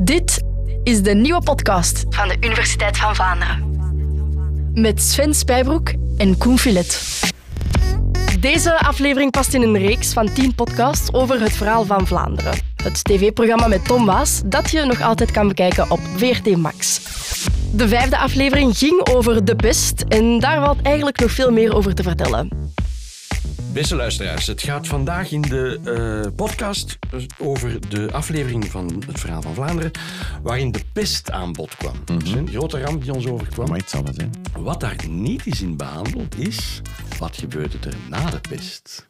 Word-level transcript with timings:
Dit 0.00 0.42
is 0.82 1.02
de 1.02 1.14
nieuwe 1.14 1.42
podcast 1.42 2.04
van 2.08 2.28
de 2.28 2.36
Universiteit 2.40 2.96
van 2.96 3.14
Vlaanderen. 3.14 3.76
Met 4.74 5.02
Sven 5.02 5.34
Spijbroek 5.34 5.92
en 6.16 6.38
Koen 6.38 6.58
Filet. 6.58 7.20
Deze 8.40 8.78
aflevering 8.78 9.30
past 9.30 9.54
in 9.54 9.62
een 9.62 9.78
reeks 9.78 10.12
van 10.12 10.32
10 10.32 10.54
podcasts 10.54 11.12
over 11.12 11.40
het 11.40 11.52
verhaal 11.52 11.84
van 11.84 12.06
Vlaanderen. 12.06 12.52
Het 12.82 13.04
tv-programma 13.04 13.66
met 13.66 13.84
Tom 13.84 14.06
Waas 14.06 14.42
dat 14.44 14.70
je 14.70 14.84
nog 14.84 15.02
altijd 15.02 15.30
kan 15.30 15.48
bekijken 15.48 15.90
op 15.90 16.00
VRT 16.16 16.56
Max. 16.56 17.00
De 17.72 17.88
vijfde 17.88 18.18
aflevering 18.18 18.78
ging 18.78 19.06
over 19.12 19.44
de 19.44 19.56
pest 19.56 20.04
en 20.08 20.38
daar 20.38 20.64
valt 20.64 20.82
eigenlijk 20.82 21.20
nog 21.20 21.30
veel 21.30 21.52
meer 21.52 21.74
over 21.74 21.94
te 21.94 22.02
vertellen. 22.02 22.72
Beste 23.78 23.96
luisteraars, 23.96 24.46
het 24.46 24.62
gaat 24.62 24.86
vandaag 24.86 25.30
in 25.30 25.40
de 25.40 25.80
eh, 25.84 26.34
podcast 26.36 26.98
over 27.38 27.90
de 27.90 28.12
aflevering 28.12 28.64
van 28.64 29.02
het 29.06 29.20
Verhaal 29.20 29.42
van 29.42 29.54
Vlaanderen, 29.54 29.90
waarin 30.42 30.72
de 30.72 30.80
pest 30.92 31.30
aan 31.30 31.52
bod 31.52 31.76
kwam. 31.76 31.94
Dus 32.04 32.30
een 32.30 32.48
grote 32.48 32.80
ramp 32.80 33.02
die 33.02 33.12
ons 33.12 33.26
overkwam. 33.26 33.68
Maar 33.68 33.80
zijn. 33.86 34.30
Wat 34.58 34.80
daar 34.80 34.96
niet 35.08 35.46
is 35.46 35.60
in 35.62 35.76
behandeld 35.76 36.38
is, 36.38 36.80
wat 37.18 37.36
gebeurde 37.36 37.78
er 37.86 37.96
na 38.08 38.30
de 38.30 38.40
pest? 38.48 39.07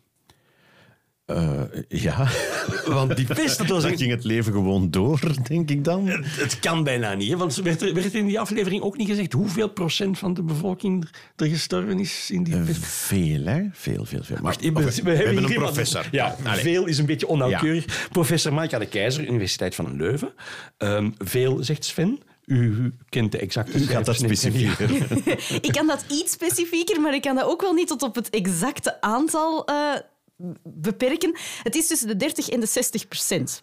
Eh, 1.28 1.60
ja, 1.88 2.28
Want 2.86 3.16
die 3.16 3.26
pest, 3.26 3.58
dat 3.58 3.66
was 3.68 3.82
dan 3.82 3.92
een... 3.92 3.98
ging 3.98 4.10
het 4.10 4.24
leven 4.24 4.52
gewoon 4.52 4.90
door, 4.90 5.20
denk 5.48 5.70
ik 5.70 5.84
dan. 5.84 6.06
Het 6.08 6.58
kan 6.58 6.84
bijna 6.84 7.14
niet, 7.14 7.30
hè? 7.30 7.36
want 7.36 7.54
werd 7.54 7.82
er, 7.82 7.94
werd 7.94 8.14
in 8.14 8.26
die 8.26 8.40
aflevering 8.40 8.82
ook 8.82 8.96
niet 8.96 9.08
gezegd 9.08 9.32
hoeveel 9.32 9.68
procent 9.68 10.18
van 10.18 10.34
de 10.34 10.42
bevolking 10.42 11.08
er 11.36 11.46
gestorven 11.46 11.98
is 11.98 12.30
in 12.30 12.42
die 12.42 12.54
Eh, 12.54 12.64
pest. 12.64 12.84
veel, 12.84 13.44
hè? 13.44 13.62
Veel, 13.72 14.04
veel, 14.04 14.22
veel. 14.22 14.36
Maar, 14.42 14.56
we, 14.60 14.72
we 15.02 15.10
hebben 15.10 15.44
een 15.44 15.54
professor. 15.54 16.08
Ja, 16.10 16.36
Allee. 16.44 16.60
veel 16.62 16.86
is 16.86 16.98
een 16.98 17.06
beetje 17.06 17.26
onnauwkeurig. 17.26 18.08
Professor 18.10 18.52
Maaika 18.52 18.78
de 18.78 18.86
Keizer, 18.88 19.26
Universiteit 19.26 19.74
van 19.74 19.96
Leuven. 19.96 20.32
Ehm, 20.76 21.10
veel, 21.18 21.64
zegt 21.64 21.84
Sven. 21.84 22.18
U 22.44 22.92
kent 23.08 23.32
de 23.32 23.38
exacte 23.38 23.78
U 23.78 23.86
gaat 23.86 24.04
dat 24.04 24.16
specifieker. 24.16 24.90
Ik 25.68 25.72
kan 25.72 25.86
dat 25.86 26.04
iets 26.10 26.32
specifieker, 26.32 27.00
maar 27.00 27.14
ik 27.14 27.22
kan 27.22 27.34
dat 27.34 27.44
ook 27.44 27.60
wel 27.60 27.72
niet 27.72 27.88
tot 27.88 28.02
op 28.02 28.14
het 28.14 28.30
exacte 28.30 29.00
aantal 29.00 29.64
eh, 29.66 29.74
beperken. 30.62 31.36
Het 31.62 31.74
is 31.74 31.86
tussen 31.86 32.08
de 32.08 32.16
30 32.16 32.48
en 32.48 32.60
de 32.60 32.66
60 32.66 33.08
procent. 33.08 33.60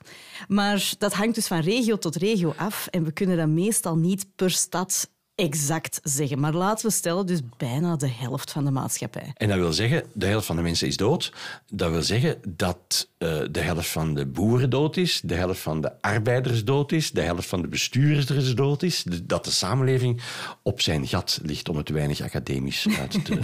Maar 0.48 0.94
dat 0.98 1.14
hangt 1.14 1.36
dus 1.36 1.48
van 1.48 1.60
regio 1.60 1.98
tot 1.98 2.16
regio 2.16 2.54
af 2.58 2.88
en 2.88 3.04
we 3.04 3.12
kunnen 3.12 3.38
dat 3.38 3.48
meestal 3.48 3.96
niet 3.96 4.26
per 4.36 4.52
stad 4.52 5.10
exact 5.36 6.00
zeggen. 6.04 6.40
Maar 6.40 6.54
laten 6.54 6.86
we 6.88 6.92
stellen, 6.94 7.26
dus 7.26 7.40
bijna 7.58 7.96
de 7.96 8.08
helft 8.10 8.52
van 8.52 8.66
de 8.66 8.72
maatschappij. 8.72 9.32
En 9.34 9.48
dat 9.48 9.58
wil 9.58 9.74
zeggen, 9.74 10.04
de 10.14 10.26
helft 10.26 10.46
van 10.46 10.56
de 10.56 10.62
mensen 10.62 10.88
is 10.88 10.98
dood. 10.98 11.32
Dat 11.72 11.92
wil 11.92 12.02
zeggen 12.02 12.38
dat 12.48 13.08
eh, 13.18 13.38
de 13.52 13.60
helft 13.60 13.88
van 13.88 14.14
de 14.14 14.26
boeren 14.26 14.70
dood 14.70 14.98
is, 14.98 15.22
de 15.24 15.34
helft 15.36 15.60
van 15.60 15.82
de 15.82 15.92
arbeiders 16.02 16.64
dood 16.64 16.92
is, 16.92 17.12
de 17.12 17.22
helft 17.22 17.48
van 17.48 17.62
de 17.62 17.68
bestuurders 17.68 18.56
dood 18.56 18.84
is, 18.84 19.04
de- 19.04 19.26
dat 19.26 19.46
de 19.46 19.52
samenleving 19.52 20.22
op 20.64 20.82
zijn 20.82 21.08
gat 21.08 21.40
ligt, 21.44 21.70
om 21.70 21.78
het 21.78 21.90
weinig 21.90 22.22
academisch 22.22 22.86
uit 23.00 23.26
te 23.26 23.40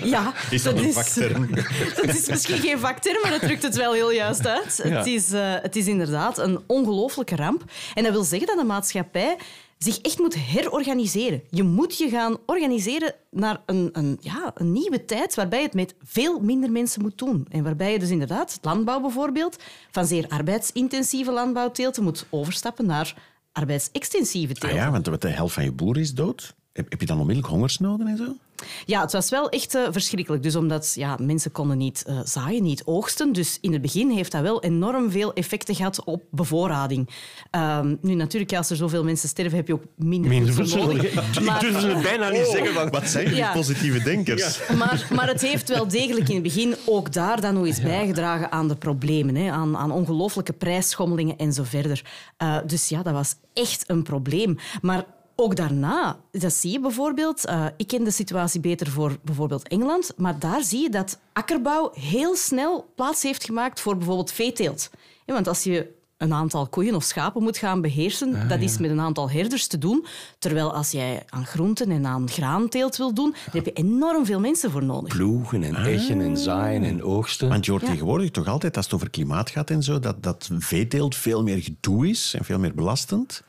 Ja, 0.14 0.32
Is 0.50 0.62
dat 0.62 0.76
een 0.78 0.92
vakterm? 0.92 1.50
Dat 1.96 2.14
is 2.14 2.28
misschien 2.28 2.58
geen 2.58 2.78
vakterm, 2.78 3.20
maar 3.22 3.32
het 3.32 3.40
drukt 3.40 3.62
het 3.62 3.76
wel 3.76 3.92
heel 3.92 4.10
juist 4.12 4.46
uit. 4.46 4.80
Ja. 4.84 4.90
Het, 4.96 5.06
is, 5.06 5.32
eh, 5.32 5.54
het 5.62 5.76
is 5.76 5.86
inderdaad 5.86 6.38
een 6.38 6.60
ongelooflijke 6.66 7.36
ramp. 7.36 7.64
En 7.94 8.02
dat 8.02 8.12
wil 8.12 8.24
zeggen 8.24 8.46
dat 8.48 8.58
de 8.58 8.64
maatschappij 8.64 9.36
zich 9.82 9.98
echt 9.98 10.18
moet 10.18 10.34
herorganiseren. 10.34 11.42
Je 11.50 11.62
moet 11.62 11.98
je 11.98 12.08
gaan 12.08 12.36
organiseren 12.46 13.14
naar 13.30 13.62
een, 13.66 13.88
een, 13.92 14.18
ja, 14.20 14.52
een 14.54 14.72
nieuwe 14.72 15.04
tijd 15.04 15.34
waarbij 15.34 15.58
je 15.58 15.64
het 15.64 15.74
met 15.74 15.94
veel 16.02 16.40
minder 16.40 16.70
mensen 16.70 17.02
moet 17.02 17.18
doen. 17.18 17.46
En 17.50 17.62
waarbij 17.62 17.92
je 17.92 17.98
dus 17.98 18.10
inderdaad, 18.10 18.58
landbouw 18.62 19.00
bijvoorbeeld, 19.00 19.56
van 19.90 20.06
zeer 20.06 20.28
arbeidsintensieve 20.28 21.32
landbouwteelten 21.32 22.02
moet 22.02 22.26
overstappen 22.30 22.86
naar 22.86 23.14
arbeidsextensieve 23.52 24.54
Ah 24.54 24.60
teelten. 24.60 24.78
ja, 24.78 24.90
want 24.90 25.20
de 25.20 25.28
helft 25.28 25.54
van 25.54 25.64
je 25.64 25.72
boer 25.72 25.98
is 25.98 26.14
dood. 26.14 26.54
Heb, 26.72 26.90
heb 26.90 27.00
je 27.00 27.06
dan 27.06 27.18
onmiddellijk 27.18 27.54
hongersnoden 27.54 28.06
en 28.06 28.16
zo? 28.16 28.36
Ja, 28.84 29.00
het 29.00 29.12
was 29.12 29.30
wel 29.30 29.48
echt 29.48 29.74
eh, 29.74 29.82
verschrikkelijk. 29.90 30.42
Dus 30.42 30.56
omdat 30.56 30.92
ja, 30.94 31.16
mensen 31.20 31.52
konden 31.52 31.78
niet 31.78 32.04
eh, 32.06 32.18
zaaien, 32.24 32.62
niet 32.62 32.82
oogsten. 32.84 33.32
Dus 33.32 33.58
in 33.60 33.72
het 33.72 33.82
begin 33.82 34.10
heeft 34.10 34.32
dat 34.32 34.42
wel 34.42 34.62
enorm 34.62 35.10
veel 35.10 35.32
effecten 35.32 35.74
gehad 35.74 36.04
op 36.04 36.22
bevoorrading. 36.30 37.08
Ehm, 37.50 37.94
nu, 38.00 38.14
natuurlijk, 38.14 38.54
als 38.56 38.70
er 38.70 38.76
zoveel 38.76 39.04
mensen 39.04 39.28
sterven, 39.28 39.56
heb 39.56 39.66
je 39.66 39.72
ook 39.74 39.84
minder, 39.96 40.30
Minder 40.30 40.54
voedsel 40.54 40.78
nodig. 40.86 41.02
Ik 41.02 41.40
Maar- 41.44 41.60
durf 41.60 41.82
het 41.82 42.02
bijna 42.02 42.28
niet 42.28 42.46
zeggen. 42.46 42.74
Want 42.74 42.90
Wat 42.90 43.08
zijn 43.08 43.26
die 43.26 43.36
Ja. 43.36 43.52
positieve 43.52 44.02
denkers? 44.02 44.60
Maar, 44.76 45.06
maar 45.14 45.28
het 45.28 45.40
heeft 45.40 45.68
wel 45.68 45.88
degelijk 45.88 46.28
in 46.28 46.34
het 46.34 46.42
begin 46.42 46.74
ook 46.86 47.12
daar 47.12 47.40
dan 47.40 47.54
nog 47.54 47.66
eens 47.66 47.80
bijgedragen 47.80 48.52
aan 48.52 48.68
de 48.68 48.76
problemen. 48.76 49.34
Hè, 49.34 49.50
aan, 49.50 49.76
aan 49.76 49.90
ongelooflijke 49.90 50.52
prijsschommelingen 50.52 51.36
en 51.36 51.52
zo 51.52 51.62
verder. 51.64 52.02
Eh, 52.36 52.56
dus 52.66 52.88
ja, 52.88 53.02
dat 53.02 53.12
was 53.12 53.34
echt 53.52 53.84
een 53.86 54.02
probleem. 54.02 54.56
Maar 54.82 55.04
ook 55.42 55.56
daarna, 55.56 56.16
dat 56.30 56.52
zie 56.52 56.72
je 56.72 56.80
bijvoorbeeld... 56.80 57.46
eh, 57.46 57.66
ik 57.76 57.86
ken 57.86 58.04
de 58.04 58.10
situatie 58.10 58.60
beter 58.60 58.90
voor 58.90 59.18
bijvoorbeeld 59.22 59.68
Engeland, 59.68 60.12
maar 60.16 60.38
daar 60.38 60.62
zie 60.62 60.82
je 60.82 60.90
dat 60.90 61.18
akkerbouw 61.32 61.90
heel 61.94 62.36
snel 62.36 62.92
plaats 62.94 63.22
heeft 63.22 63.44
gemaakt 63.44 63.80
voor 63.80 63.96
bijvoorbeeld 63.96 64.32
veeteelt. 64.32 64.90
Ja, 65.26 65.34
want 65.34 65.48
als 65.48 65.62
je 65.62 66.00
een 66.16 66.32
aantal 66.32 66.66
koeien 66.66 66.94
of 66.94 67.02
schapen 67.02 67.42
moet 67.42 67.56
gaan 67.56 67.80
beheersen, 67.80 68.48
dat 68.48 68.60
is 68.60 68.78
met 68.78 68.90
een 68.90 69.00
aantal 69.00 69.30
herders 69.30 69.66
te 69.66 69.78
doen. 69.78 70.06
Terwijl 70.38 70.74
als 70.74 70.90
jij 70.90 71.22
aan 71.28 71.46
groenten 71.46 71.90
en 71.90 72.06
aan 72.06 72.28
graanteelt 72.28 72.96
wil 72.96 73.14
doen, 73.14 73.30
daar 73.30 73.54
heb 73.54 73.64
je 73.64 73.72
enorm 73.72 74.26
veel 74.26 74.40
mensen 74.40 74.70
voor 74.70 74.84
nodig. 74.84 75.16
ploegen 75.16 75.62
en 75.62 75.74
echen 75.74 76.20
en 76.20 76.36
zaaien 76.36 76.84
en 76.84 77.02
oogsten. 77.02 77.48
Want 77.48 77.64
je 77.64 77.70
hoort 77.70 77.84
tegenwoordig 77.84 78.30
toch 78.30 78.46
altijd, 78.46 78.76
als 78.76 78.84
het 78.84 78.94
over 78.94 79.10
klimaat 79.10 79.50
gaat 79.50 79.70
en 79.70 79.82
zo, 79.82 79.98
dat, 79.98 80.22
dat 80.22 80.50
veeteelt 80.58 81.16
veel 81.16 81.42
meer 81.42 81.62
gedoe 81.62 82.08
is 82.08 82.34
en 82.38 82.44
veel 82.44 82.58
meer 82.58 82.74
belastend. 82.74 83.42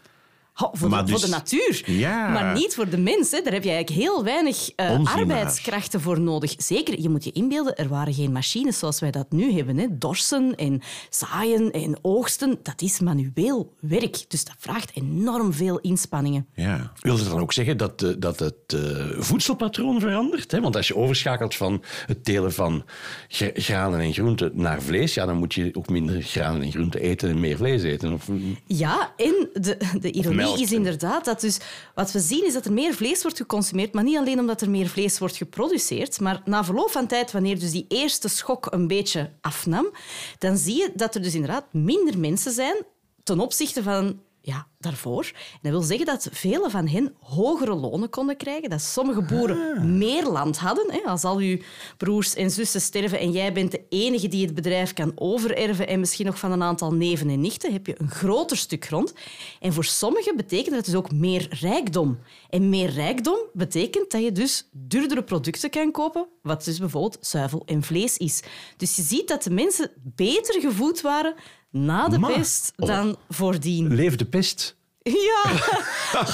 Voor, 0.53 0.90
Maar 0.90 1.06
de, 1.06 1.12
voor 1.12 1.19
dus- 1.19 1.30
de 1.30 1.36
natuur. 1.36 1.84
Ja. 1.86 2.28
Maar 2.30 2.53
niet 2.53 2.75
voor 2.75 2.90
de 2.90 2.97
mens. 2.97 3.31
Hè. 3.31 3.41
Daar 3.41 3.53
heb 3.53 3.64
je 3.64 3.69
eigenlijk 3.72 4.02
heel 4.02 4.24
weinig 4.24 4.69
eh, 4.75 5.00
arbeidskrachten 5.16 6.02
voor 6.02 6.19
nodig. 6.19 6.53
Zeker, 6.58 7.02
je 7.02 7.09
moet 7.09 7.24
je 7.24 7.31
inbeelden, 7.31 7.75
er 7.75 7.88
waren 7.88 8.14
geen 8.14 8.31
machines 8.31 8.80
zoals 8.80 9.00
wij 9.00 9.12
dat 9.12 9.31
nu 9.31 9.52
hebben. 9.53 9.78
Hè. 9.78 9.88
Dorsen 9.97 10.56
en 10.56 10.81
zaaien 11.09 11.72
en 11.72 11.97
oogsten, 12.02 12.59
dat 12.63 12.81
is 12.81 13.00
manueel 13.00 13.74
werk. 13.80 14.25
Dus 14.28 14.46
dat 14.46 14.56
vraagt 14.58 14.92
enorm 14.94 15.53
veel 15.53 15.80
inspanningen. 15.80 16.47
Ja. 16.53 16.92
Wil 17.00 17.18
het 17.18 17.30
dan 17.30 17.40
ook 17.40 17.53
zeggen 17.53 17.78
dat, 17.78 18.02
eh, 18.03 18.09
dat 18.18 18.40
het 18.40 18.56
eh, 18.68 18.80
voedselpatroon 19.18 20.00
verandert? 20.00 20.52
Hè? 20.52 20.62
Want 20.62 20.75
als 20.75 20.88
je 20.88 20.96
overschakelt 20.96 21.56
van 21.56 21.84
het 22.06 22.24
telen 22.25 22.53
van 22.53 22.84
gra- 23.28 23.52
granen 23.53 24.00
en 24.00 24.13
groenten 24.13 24.52
naar 24.53 24.81
vlees, 24.81 25.13
ja, 25.13 25.25
dan 25.25 25.38
moet 25.38 25.53
je 25.53 25.69
ook 25.74 25.90
minder 25.90 26.22
granen 26.22 26.62
en 26.62 26.72
groenten 26.72 27.00
eten 27.02 27.30
en 27.30 27.40
meer 27.40 27.58
vlees 27.58 27.84
eten. 27.84 28.13
Of, 28.13 28.28
Ja, 28.68 29.13
en 29.18 29.50
de, 29.53 29.78
de 30.00 30.12
ironie 30.12 30.42
melk. 30.46 30.59
is 30.59 30.72
inderdaad 30.72 31.26
dat 31.26 31.42
dus 31.42 31.58
wat 31.96 32.12
we 32.12 32.20
zien 32.20 32.46
is 32.46 32.54
dat 32.54 32.66
er 32.66 32.74
meer 32.74 32.94
vlees 32.94 33.22
wordt 33.22 33.38
geconsumeerd, 33.38 33.94
maar 33.94 34.04
niet 34.04 34.18
alleen 34.18 34.40
omdat 34.40 34.62
er 34.62 34.70
meer 34.70 34.88
vlees 34.88 35.20
wordt 35.20 35.36
geproduceerd, 35.36 36.20
maar 36.20 36.42
na 36.46 36.64
verloop 36.64 36.92
van 36.92 37.08
tijd, 37.08 37.31
wanneer 37.31 37.59
dus 37.59 37.72
die 37.72 37.86
eerste 37.88 38.28
schok 38.28 38.68
een 38.72 38.88
beetje 38.88 39.31
afnam, 39.42 39.92
dan 40.38 40.58
zie 40.58 40.76
je 40.76 40.92
dat 40.96 41.16
er 41.16 41.22
dus 41.22 41.34
inderdaad 41.34 41.66
minder 41.72 42.18
mensen 42.18 42.52
zijn 42.52 42.76
ten 43.24 43.40
opzichte 43.40 43.84
van 43.84 44.22
ja, 44.46 44.68
daarvoor. 44.80 45.31
En 45.34 45.59
dat 45.62 45.72
wil 45.72 45.81
zeggen 45.81 46.06
dat 46.06 46.28
vele 46.31 46.70
van 46.70 46.88
hen 46.88 47.16
hogere 47.20 47.76
lonen 47.76 48.09
konden 48.09 48.38
krijgen, 48.38 48.70
dat 48.70 48.81
sommige 48.81 49.22
boeren 49.22 49.98
meer 49.98 50.26
land 50.26 50.58
hadden. 50.58 50.92
Hè. 50.92 51.00
Als 51.00 51.24
al 51.24 51.38
uw 51.38 51.58
broers 51.98 52.36
en 52.36 52.52
zussen 52.52 52.81
sterven 52.81 53.20
en 53.20 53.31
jij 53.31 53.54
bent 53.54 53.72
de 53.72 53.81
enige 53.90 54.28
die 54.28 54.46
het 54.46 54.56
bedrijf 54.56 54.94
kan 54.94 55.12
overerven 55.16 55.88
en 55.88 56.00
misschien 56.00 56.26
nog 56.26 56.40
van 56.40 56.52
een 56.52 56.64
aantal 56.64 56.94
neven 56.94 57.30
en 57.30 57.42
nichten, 57.42 57.74
heb 57.74 57.88
je 57.88 57.96
een 57.98 58.09
groter 58.09 58.58
stuk 58.58 58.86
grond. 58.86 59.14
En 59.59 59.74
voor 59.74 59.86
sommigen 59.86 60.36
betekent 60.36 60.75
dat 60.75 60.86
dus 60.86 60.96
ook 60.96 61.12
meer 61.12 61.48
rijkdom. 61.60 62.20
En 62.50 62.70
meer 62.70 62.90
rijkdom 62.90 63.38
betekent 63.54 64.12
dat 64.12 64.24
je 64.24 64.31
dus 64.31 64.70
duurdere 64.72 65.24
producten 65.24 65.70
kan 65.70 65.92
kopen, 65.92 66.28
wat 66.42 66.64
dus 66.64 66.80
bijvoorbeeld 66.80 67.18
zuivel 67.22 67.64
en 67.66 67.84
vlees 67.84 68.18
is. 68.18 68.44
Dus 68.78 68.96
je 68.96 69.02
ziet 69.02 69.28
dat 69.28 69.44
de 69.44 69.52
mensen 69.52 69.92
beter 70.16 70.62
gevoed 70.62 71.02
waren 71.02 71.36
na 71.73 72.07
de 72.09 72.19
pest 72.19 72.73
dan 72.75 73.16
voordien. 73.29 73.95
Leef 73.95 74.15
de 74.15 74.25
pest. 74.25 74.75
Ja, 75.06 75.51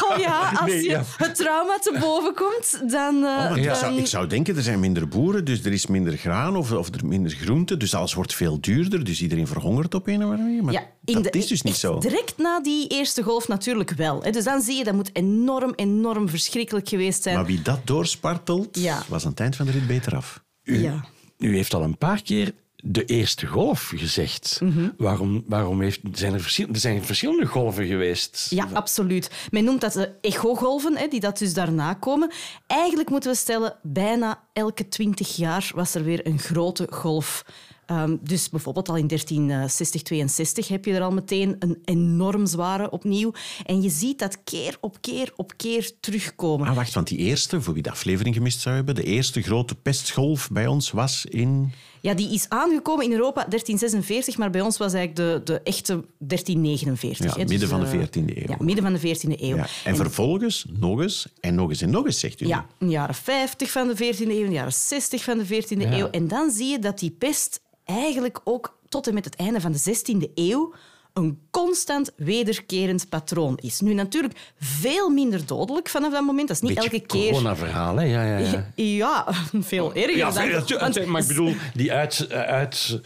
oh 0.10 0.18
ja 0.18 0.50
als 0.56 0.70
Nee, 0.70 0.84
je 0.84 0.90
ja. 0.90 1.04
het 1.18 1.36
trauma 1.36 1.78
te 1.80 1.98
boven 2.00 2.34
komt, 2.34 2.92
dan... 2.92 3.24
eh, 3.24 3.44
Want 3.44 3.58
ik, 3.58 3.64
dan- 3.66 3.76
zou, 3.76 3.98
ik 3.98 4.06
zou 4.06 4.28
denken, 4.28 4.56
er 4.56 4.62
zijn 4.64 4.80
minder 4.80 5.08
boeren, 5.08 5.46
dus 5.46 5.64
er 5.66 5.72
is 5.72 5.86
minder 5.88 6.18
graan 6.18 6.56
of, 6.56 6.72
of 6.72 6.94
er 6.96 7.06
minder 7.06 7.32
groente. 7.32 7.78
Dus 7.78 7.94
alles 7.96 8.14
wordt 8.14 8.34
veel 8.34 8.62
duurder, 8.62 9.04
dus 9.04 9.22
iedereen 9.22 9.48
verhongert 9.48 9.94
op 9.94 10.08
een 10.08 10.16
of 10.18 10.24
andere 10.24 10.42
manier. 10.44 10.64
Maar 10.64 10.74
Ja, 10.74 10.84
dat 11.02 11.24
de- 11.24 11.30
is 11.40 11.48
dus 11.48 11.62
niet 11.62 11.76
zo. 11.76 11.98
Direct 12.00 12.38
na 12.38 12.60
die 12.62 12.88
eerste 12.88 13.24
golf 13.24 13.48
natuurlijk 13.48 13.92
wel. 13.92 14.22
hè. 14.24 14.32
Dus 14.32 14.44
dan 14.44 14.62
zie 14.62 14.78
je, 14.78 14.84
dat 14.84 14.94
moet 14.94 15.10
enorm, 15.14 15.74
enorm 15.76 16.30
verschrikkelijk 16.30 16.90
geweest 16.90 17.24
zijn. 17.24 17.36
Maar 17.36 17.46
wie 17.46 17.62
dat 17.62 17.80
doorspartelt, 17.88 18.80
Ja. 18.80 19.04
was 19.08 19.24
aan 19.24 19.30
het 19.32 19.40
eind 19.40 19.56
van 19.56 19.66
de 19.66 19.72
rit 19.72 19.88
beter 19.88 20.16
af. 20.16 20.44
Ja. 20.64 21.06
U 21.38 21.56
heeft 21.56 21.74
al 21.74 21.84
een 21.84 21.98
paar 21.98 22.22
keer 22.22 22.54
de 22.84 23.06
eerste 23.06 23.48
golf 23.48 23.92
gezegd. 23.96 24.60
Mhm. 24.64 24.90
waarom, 24.98 25.44
waarom 25.48 25.82
heeft, 25.82 26.00
zijn 26.12 26.34
er, 26.34 26.42
verschil, 26.42 26.68
er 26.68 26.80
zijn 26.80 27.04
verschillende 27.04 27.46
golven 27.46 27.88
geweest. 27.88 28.48
Ja, 28.50 28.68
absoluut. 28.74 29.32
Men 29.52 29.64
noemt 29.64 29.82
dat 29.82 29.94
de 29.94 30.12
echogolven, 30.22 30.98
hè, 30.98 31.08
die 31.08 31.20
dat 31.20 31.38
dus 31.38 31.54
daarna 31.54 31.94
komen. 31.94 32.32
Eigenlijk 32.68 33.10
moeten 33.10 33.32
we 33.32 33.38
stellen, 33.38 33.76
bijna 33.84 34.44
elke 34.54 34.88
twintig 34.88 35.36
jaar 35.36 35.72
was 35.76 35.96
er 35.96 36.04
weer 36.04 36.28
een 36.28 36.40
grote 36.40 36.88
golf 36.90 37.44
Ehm, 37.90 38.16
dus 38.22 38.50
bijvoorbeeld 38.50 38.90
al 38.90 38.96
in 38.96 39.08
1360, 39.08 40.02
62 40.02 40.68
heb 40.68 40.86
je 40.86 40.94
er 40.94 41.02
al 41.02 41.12
meteen 41.12 41.56
een 41.60 41.78
enorm 41.86 42.46
zware 42.46 42.90
opnieuw. 42.90 43.32
En 43.66 43.82
je 43.82 43.90
ziet 43.90 44.20
dat 44.20 44.44
keer 44.44 44.78
op 44.82 44.98
keer 45.02 45.34
op 45.36 45.54
keer 45.58 45.92
terugkomen. 46.00 46.68
Ah, 46.68 46.76
wacht, 46.76 46.94
want 46.94 47.08
die 47.08 47.18
eerste, 47.18 47.62
voor 47.62 47.74
wie 47.74 47.84
de 47.84 47.92
aflevering 47.92 48.36
gemist 48.36 48.60
zou 48.60 48.76
hebben, 48.76 48.96
de 48.96 49.04
eerste 49.04 49.42
grote 49.42 49.76
pestgolf 49.76 50.50
bij 50.52 50.68
ons 50.68 50.92
was 50.92 51.26
in... 51.26 51.72
Ja, 52.02 52.14
die 52.14 52.34
is 52.34 52.50
aangekomen 52.50 53.06
in 53.06 53.12
Europa 53.12 53.46
1346, 53.48 54.38
maar 54.38 54.50
bij 54.50 54.62
ons 54.62 54.78
was 54.78 54.94
eigenlijk 54.94 55.46
de, 55.46 55.54
de 55.54 55.62
echte 55.64 55.94
1349. 56.18 57.26
Ja, 57.26 57.32
hè. 57.32 57.42
Dus, 57.42 57.50
midden 57.50 57.70
van 57.70 57.80
de 57.80 57.86
eh, 57.86 58.24
14e 58.24 58.38
eeuw. 58.38 58.48
Ja, 58.48 58.56
midden 58.60 58.84
van 58.84 58.94
de 58.94 59.00
14e 59.00 59.42
eeuw. 59.42 59.56
Ja. 59.56 59.68
En 59.84 59.96
vervolgens 59.96 60.66
nog 60.70 61.02
eens 61.02 61.28
en 61.40 61.56
nog 61.56 61.70
eens 61.70 61.82
en 61.82 61.90
nog 61.90 62.06
eens, 62.06 62.20
zegt 62.20 62.42
u. 62.42 62.48
Ja, 62.48 62.66
in 62.78 62.88
de 62.88 62.94
jaren 62.94 63.16
50 63.16 63.72
van 63.72 63.88
de 63.88 63.96
14e 63.96 64.20
eeuw, 64.20 64.44
in 64.44 64.46
de 64.46 64.52
jaren 64.52 64.74
60 64.74 65.24
van 65.24 65.38
de 65.38 65.46
14e 65.46 65.82
eeuw. 65.82 66.10
En 66.10 66.28
dan 66.28 66.52
zie 66.52 66.68
je 66.68 66.80
dat 66.80 67.00
die 67.00 67.12
pest 67.12 67.62
eigenlijk 67.86 68.42
ook 68.44 68.78
tot 68.90 69.08
en 69.08 69.14
met 69.14 69.26
het 69.26 69.36
einde 69.36 69.62
van 69.62 69.72
de 69.72 69.80
16e 69.80 70.34
eeuw 70.36 70.74
een 71.14 71.40
constant 71.52 72.12
wederkerend 72.16 73.10
patroon 73.10 73.58
is. 73.62 73.80
Nu 73.80 73.94
natuurlijk 73.94 74.52
veel 74.60 75.10
minder 75.10 75.46
dodelijk 75.46 75.90
vanaf 75.90 76.12
dat 76.12 76.24
moment. 76.26 76.48
Dat 76.48 76.56
is 76.58 76.62
niet 76.70 76.74
Beetje 76.76 76.90
elke 76.92 77.06
keer... 77.06 77.32
corona-verhaal, 77.32 77.96
hè? 77.96 78.04
Ja, 78.04 78.24
ja, 78.24 78.38
ja. 78.38 78.72
Ja, 79.00 79.28
veel 79.60 79.94
erger 79.94 80.18
Ja, 80.18 80.32
dan... 80.32 80.80
want- 80.80 81.06
maar 81.06 81.22
ik 81.22 81.28
bedoel, 81.28 81.54
die 81.74 81.92
uit, 81.94 82.32
uit 82.32 83.00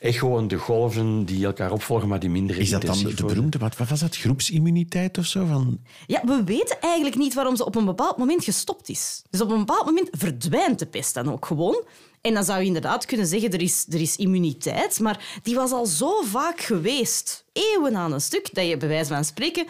echoende 0.00 0.56
golven 0.56 1.24
die 1.24 1.44
elkaar 1.46 1.72
opvolgen, 1.72 2.08
maar 2.08 2.20
die 2.20 2.30
minder 2.30 2.58
Is 2.58 2.70
dat 2.70 2.82
dan 2.82 2.98
de, 2.98 3.14
de 3.14 3.24
beroemde, 3.24 3.58
wat, 3.58 3.76
wat 3.76 3.88
was 3.88 4.00
dat, 4.00 4.16
groepsimmuniteit 4.16 5.18
of 5.18 5.24
zo? 5.26 5.46
Van, 5.46 5.78
Ja, 6.06 6.22
we 6.24 6.42
weten 6.44 6.80
eigenlijk 6.80 7.16
niet 7.16 7.34
waarom 7.34 7.56
ze 7.56 7.64
op 7.64 7.74
een 7.76 7.84
bepaald 7.84 8.16
moment 8.16 8.44
gestopt 8.44 8.88
is. 8.88 9.22
Dus 9.30 9.40
op 9.40 9.50
een 9.50 9.58
bepaald 9.58 9.84
moment 9.84 10.08
verdwijnt 10.10 10.78
de 10.78 10.86
pest 10.86 11.14
dan 11.14 11.32
ook 11.32 11.46
gewoon. 11.46 11.84
En 12.26 12.34
dan 12.34 12.44
zou 12.44 12.60
je 12.60 12.66
inderdaad 12.66 13.04
kunnen 13.04 13.26
zeggen, 13.26 13.52
er 13.52 13.60
is, 13.62 13.86
er 13.90 14.00
is 14.00 14.16
immuniteit. 14.16 15.00
Maar 15.00 15.40
die 15.42 15.54
was 15.54 15.70
al 15.72 15.86
zo 15.86 16.22
vaak 16.22 16.60
geweest, 16.60 17.44
eeuwen 17.52 17.96
aan 17.96 18.12
een 18.12 18.20
stuk, 18.20 18.48
dat 18.52 18.66
je 18.68 18.76
bij 18.76 18.88
wijze 18.88 19.14
van 19.14 19.24
spreken 19.24 19.66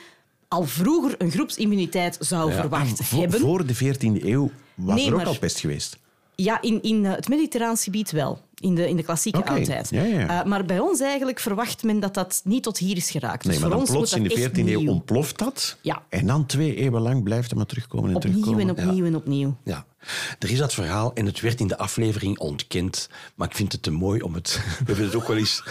al 0.48 0.64
vroeger 0.64 1.14
een 1.18 1.30
groepsimmuniteit 1.30 2.16
zou 2.20 2.52
verwacht 2.52 3.04
voor, 3.04 3.20
hebben. 3.20 3.40
voor 3.40 3.66
de 3.66 3.74
14e 3.74 4.24
eeuw 4.24 4.50
was 4.74 4.94
Nee, 4.96 5.06
er 5.06 5.12
ook 5.12 5.18
maar- 5.18 5.26
al 5.26 5.38
pest 5.38 5.58
geweest. 5.60 5.98
Ja, 6.36 6.62
in, 6.62 6.82
in 6.82 7.04
eh, 7.04 7.14
het 7.14 7.28
Mediterraans 7.28 7.84
gebied 7.84 8.10
wel. 8.10 8.44
In 8.60 8.74
de, 8.74 8.88
in 8.88 8.96
de 8.96 9.02
klassieke 9.02 9.38
Oké, 9.38 9.50
oudheid. 9.50 9.90
ja, 9.90 10.02
ja. 10.02 10.40
Eh, 10.40 10.46
maar 10.46 10.64
bij 10.64 10.78
ons 10.78 11.00
eigenlijk 11.00 11.40
verwacht 11.40 11.82
men 11.82 12.00
dat 12.00 12.14
dat 12.14 12.40
niet 12.44 12.62
tot 12.62 12.78
hier 12.78 12.96
is 12.96 13.10
geraakt. 13.10 13.44
Nee, 13.44 13.52
dus 13.52 13.62
maar 13.62 13.70
voor 13.70 13.70
dan 13.70 13.80
ons 13.80 13.90
plots 13.90 14.12
in 14.12 14.22
de 14.22 14.28
dat 14.28 14.38
14e 14.38 14.42
echt 14.42 14.58
eeuw 14.58 14.80
nieuw. 14.80 14.90
ontploft 14.90 15.38
dat. 15.38 15.76
Ja. 15.80 16.02
En 16.08 16.26
dan 16.26 16.46
twee 16.46 16.74
eeuwen 16.74 17.00
lang 17.02 17.22
blijft 17.22 17.48
het 17.48 17.56
maar 17.56 17.66
terugkomen 17.66 18.10
en 18.10 18.16
Opnieuw 18.16 18.32
terugkomen. 18.32 18.60
en 18.68 18.70
opnieuw 18.70 19.04
en 19.04 19.16
opnieuw. 19.16 19.56
Ja, 19.64 19.84
er 20.38 20.50
is 20.50 20.58
dat 20.58 20.74
verhaal 20.74 21.14
en 21.14 21.26
het 21.26 21.40
werd 21.40 21.60
in 21.60 21.66
de 21.66 21.78
aflevering 21.78 22.38
ontkend. 22.38 23.08
Maar 23.34 23.48
ik 23.48 23.56
vind 23.56 23.72
het 23.72 23.82
te 23.82 23.90
mooi 23.90 24.20
om 24.20 24.34
het... 24.34 24.60
We 24.78 24.84
hebben 24.86 25.04
het 25.04 25.14
ook 25.14 25.28
wel 25.28 25.36
eens... 25.36 25.62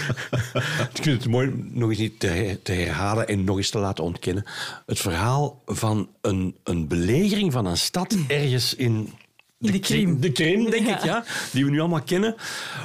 ik 0.94 1.02
vind 1.02 1.06
het 1.06 1.22
te 1.22 1.30
mooi 1.30 1.54
nog 1.72 1.90
eens 1.90 2.00
niet 2.00 2.20
te 2.20 2.72
herhalen 2.72 3.28
en 3.28 3.44
nog 3.44 3.58
eens 3.58 3.70
te 3.70 3.80
laten 3.80 4.04
ontkennen. 4.04 4.44
Het 4.86 5.00
verhaal 5.00 5.62
van 5.66 6.10
een, 6.22 6.56
een 6.64 6.88
belegering 6.88 7.52
van 7.52 7.66
een 7.66 7.78
stad 7.78 8.16
ergens 8.28 8.76
in... 8.76 9.14
De 9.58 9.80
Krim. 9.80 10.20
De 10.22 10.32
Krim, 10.32 10.70
denk 10.70 10.88
ik, 10.88 11.04
ja. 11.04 11.24
Die 11.52 11.66
we 11.66 11.72
nu 11.72 11.80
allemaal 11.80 12.02
kennen. 12.02 12.36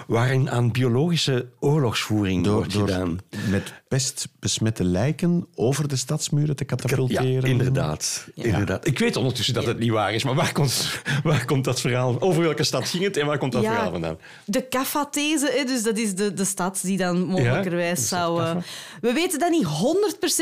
Waarin 0.06 0.50
aan 0.50 0.72
biologische 0.72 1.48
oorlogsvoering 1.58 2.44
Door, 2.44 2.54
wordt 2.54 2.72
door 2.72 2.88
gedaan. 2.88 3.18
met 3.50 3.79
pest 3.90 4.28
besmette 4.40 4.84
lijken 4.84 5.46
over 5.54 5.88
de 5.88 5.96
stadsmuren 5.96 6.56
te 6.56 6.64
Ja, 6.68 6.76
katapulteren. 6.76 7.42
inderdaad, 7.50 8.26
inderdaad. 8.34 8.86
Ik 8.86 8.98
weet 8.98 9.16
ondertussen 9.16 9.54
dat 9.54 9.66
het 9.66 9.78
niet 9.78 9.90
waar 9.90 10.14
is, 10.14 10.24
maar 10.24 10.34
waar 10.34 10.52
komt, 10.52 11.00
waar 11.22 11.44
komt 11.44 11.64
dat 11.64 11.80
verhaal? 11.80 12.20
Over 12.20 12.42
welke 12.42 12.62
stad 12.64 12.88
ging 12.88 13.04
het 13.04 13.16
en 13.16 13.26
waar 13.26 13.38
komt 13.38 13.52
dat 13.52 13.64
verhaal 13.64 13.90
vandaan? 13.90 14.18
De 14.44 14.68
Caffa-these, 14.68 15.52
hè, 15.56 15.64
dus 15.64 15.82
dat 15.82 15.98
is 15.98 16.14
de, 16.14 16.34
de 16.34 16.44
stad 16.44 16.78
die 16.82 16.96
dan 16.96 17.24
mogelijkerwijs 17.24 17.98
dat 17.98 18.08
zou... 18.08 18.42
eh, 18.42 18.56
we 19.00 19.12
weten 19.12 19.38
dan 19.38 19.50
niet 19.50 19.66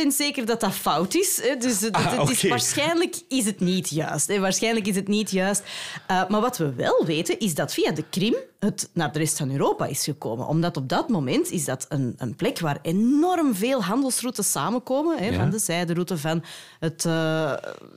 100% 0.04 0.06
zeker 0.16 0.46
dat 0.46 0.60
dat 0.60 0.74
fout 0.74 1.14
is. 1.14 1.40
Hè, 1.42 1.56
dus 1.56 1.80
het, 1.80 1.92
Ah, 1.94 2.18
het 2.20 2.30
is, 2.30 2.42
waarschijnlijk 2.48 3.16
is 3.28 3.44
het 3.44 3.60
niet 3.60 3.88
juist. 3.90 4.26
Hè, 4.28 4.38
waarschijnlijk 4.40 4.86
is 4.86 4.94
het 4.96 5.08
niet 5.08 5.30
juist. 5.30 5.62
Eh, 6.06 6.28
maar 6.28 6.40
wat 6.40 6.56
we 6.58 6.72
wel 6.74 7.04
weten, 7.06 7.38
is 7.38 7.54
dat 7.54 7.72
via 7.74 7.90
de 7.92 8.04
Krim 8.10 8.34
het 8.58 8.90
naar 8.92 9.12
de 9.12 9.18
rest 9.18 9.36
van 9.36 9.50
Europa 9.50 9.86
is 9.86 10.04
gekomen. 10.04 10.46
Omdat 10.46 10.76
op 10.76 10.88
dat 10.88 11.08
moment 11.08 11.50
is 11.50 11.64
dat 11.64 11.86
een, 11.88 12.14
een 12.18 12.34
plek 12.36 12.58
waar 12.58 12.78
enorm 12.82 13.54
veel 13.54 13.82
handelsroutes 13.82 14.50
samenkomen. 14.50 15.18
Hè, 15.18 15.26
Ja. 15.28 15.36
Van 15.36 15.50
de 15.50 15.58
zijderoute 15.58 16.18
van 16.18 16.42
het... 16.80 17.04
eh, 17.04 17.12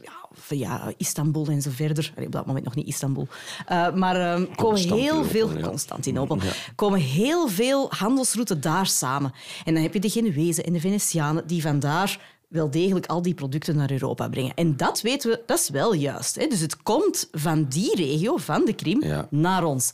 ja, 0.01 0.19
via 0.33 0.93
Istanbul 0.97 1.47
en 1.47 1.61
zo 1.61 1.69
verder. 1.73 2.11
Allee, 2.15 2.25
op 2.27 2.31
dat 2.33 2.45
moment 2.45 2.65
nog 2.65 2.75
niet 2.75 2.87
Istanbul. 2.87 3.27
Eh, 3.65 3.93
maar 3.93 4.15
eh, 4.35 4.55
komen 4.55 4.79
heel 4.79 5.23
veel... 5.23 5.57
ja. 5.57 5.67
Constantinopel. 5.67 6.37
komen 6.75 6.99
heel 6.99 7.47
veel 7.47 7.91
handelsroutes 7.91 8.59
daar 8.59 8.87
samen. 8.87 9.33
En 9.65 9.73
dan 9.73 9.83
heb 9.83 9.93
je 9.93 9.99
de 9.99 10.09
Genuezen 10.09 10.63
en 10.63 10.73
de 10.73 10.79
Venetianen 10.79 11.47
die 11.47 11.61
vandaar 11.61 12.19
wel 12.47 12.71
degelijk 12.71 13.05
al 13.05 13.21
die 13.21 13.33
producten 13.33 13.75
naar 13.75 13.91
Europa 13.91 14.29
brengen. 14.29 14.53
En 14.55 14.77
dat 14.77 15.01
weten 15.01 15.29
we, 15.31 15.41
dat 15.45 15.59
is 15.59 15.69
wel 15.69 15.93
juist. 15.93 16.35
Hè? 16.35 16.47
Dus 16.47 16.59
het 16.59 16.83
komt 16.83 17.27
van 17.31 17.65
die 17.65 17.95
regio, 17.95 18.37
van 18.37 18.65
de 18.65 18.73
Krim, 18.73 19.03
naar 19.29 19.63
ons. 19.63 19.91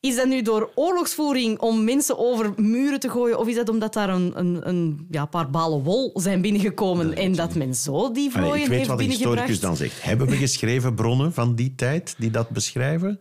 Is 0.00 0.16
dat 0.16 0.26
nu 0.26 0.42
door 0.42 0.70
oorlogsvoering 0.74 1.58
om 1.58 1.84
mensen 1.84 2.18
over 2.18 2.52
muren 2.56 3.00
te 3.00 3.10
gooien, 3.10 3.38
of 3.38 3.48
is 3.48 3.54
dat 3.54 3.68
omdat 3.68 3.92
daar 3.92 4.08
een, 4.08 4.32
een, 4.38 4.68
een 4.68 5.06
ja, 5.10 5.26
paar 5.26 5.50
balen 5.50 5.82
wol 5.82 6.10
zijn 6.14 6.40
binnengekomen 6.40 7.14
en 7.14 7.32
dat 7.32 7.54
men 7.54 7.74
zo 7.74 8.12
die 8.12 8.34
Allee, 8.34 8.46
vlooien 8.46 8.64
ik 8.64 8.68
weet 8.68 8.86
wat 8.86 8.96
binnengebracht? 8.96 9.48
historicus 9.48 9.60
dan 9.60 9.76
zegt. 9.76 10.02
Hebben 10.02 10.26
we 10.26 10.36
geschreven 10.36 10.94
bronnen 10.94 11.32
van 11.32 11.54
die 11.54 11.74
tijd 11.74 12.14
die 12.18 12.30
dat 12.30 12.48
beschrijven? 12.48 13.16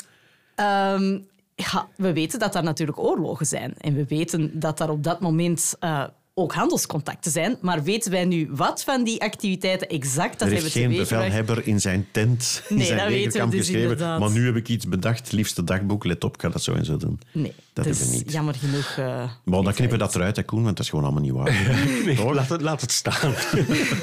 Ehm, 0.55 1.19
ja, 1.55 1.87
we 1.95 2.13
weten 2.13 2.39
dat 2.39 2.53
daar 2.53 2.63
natuurlijk 2.63 2.99
oorlogen 2.99 3.45
zijn. 3.45 3.73
En 3.77 3.95
we 3.95 4.05
weten 4.05 4.59
dat 4.59 4.77
daar 4.77 4.89
op 4.89 5.03
dat 5.03 5.19
moment 5.19 5.75
eh, 5.79 6.03
ook 6.39 6.53
handelscontacten 6.53 7.31
zijn. 7.31 7.57
Maar 7.61 7.83
weten 7.83 8.11
wij 8.11 8.25
nu 8.25 8.49
wat 8.51 8.83
van 8.83 9.03
die 9.03 9.21
activiteiten 9.21 9.89
exact 9.89 10.39
dat 10.39 10.47
er 10.47 10.53
hebben 10.53 10.71
heeft 10.71 10.73
geen 10.73 10.97
bevelhebber 10.97 11.67
in 11.67 11.81
zijn 11.81 12.07
tent, 12.11 12.63
in 12.67 12.75
Nee, 12.75 12.85
zijn 12.85 12.99
dat 12.99 13.07
weten 13.07 13.49
we 13.49 13.55
dus 13.55 13.69
inderdaad. 13.69 14.19
Maar 14.19 14.31
nu 14.31 14.45
heb 14.45 14.55
ik 14.55 14.69
iets 14.69 14.87
bedacht, 14.87 15.31
liefste 15.31 15.63
dagboek, 15.63 16.03
let 16.03 16.23
op, 16.23 16.33
ik 16.33 16.41
ga 16.41 16.49
dat 16.49 16.63
zo 16.63 16.73
en 16.73 16.85
zo 16.85 16.97
doen. 16.97 17.19
Nee, 17.31 17.53
dat 17.83 17.87
dus 17.87 17.97
hebben 17.99 18.17
we 18.17 18.23
niet. 18.23 18.33
jammer 18.33 18.55
genoeg. 18.55 18.95
eh, 18.97 19.05
Maar 19.43 19.63
dan 19.63 19.73
knippen 19.73 19.97
we 19.97 20.03
dat 20.03 20.15
eruit, 20.15 20.35
hè, 20.35 20.43
Koen, 20.43 20.63
want 20.63 20.75
dat 20.75 20.85
is 20.85 20.89
gewoon 20.91 21.05
allemaal 21.05 21.23
niet 21.23 21.31
waar. 21.31 21.77
Nee, 22.05 22.33
laat, 22.33 22.49
het, 22.49 22.61
laat 22.61 22.81
het 22.81 22.91
staan. 22.91 23.33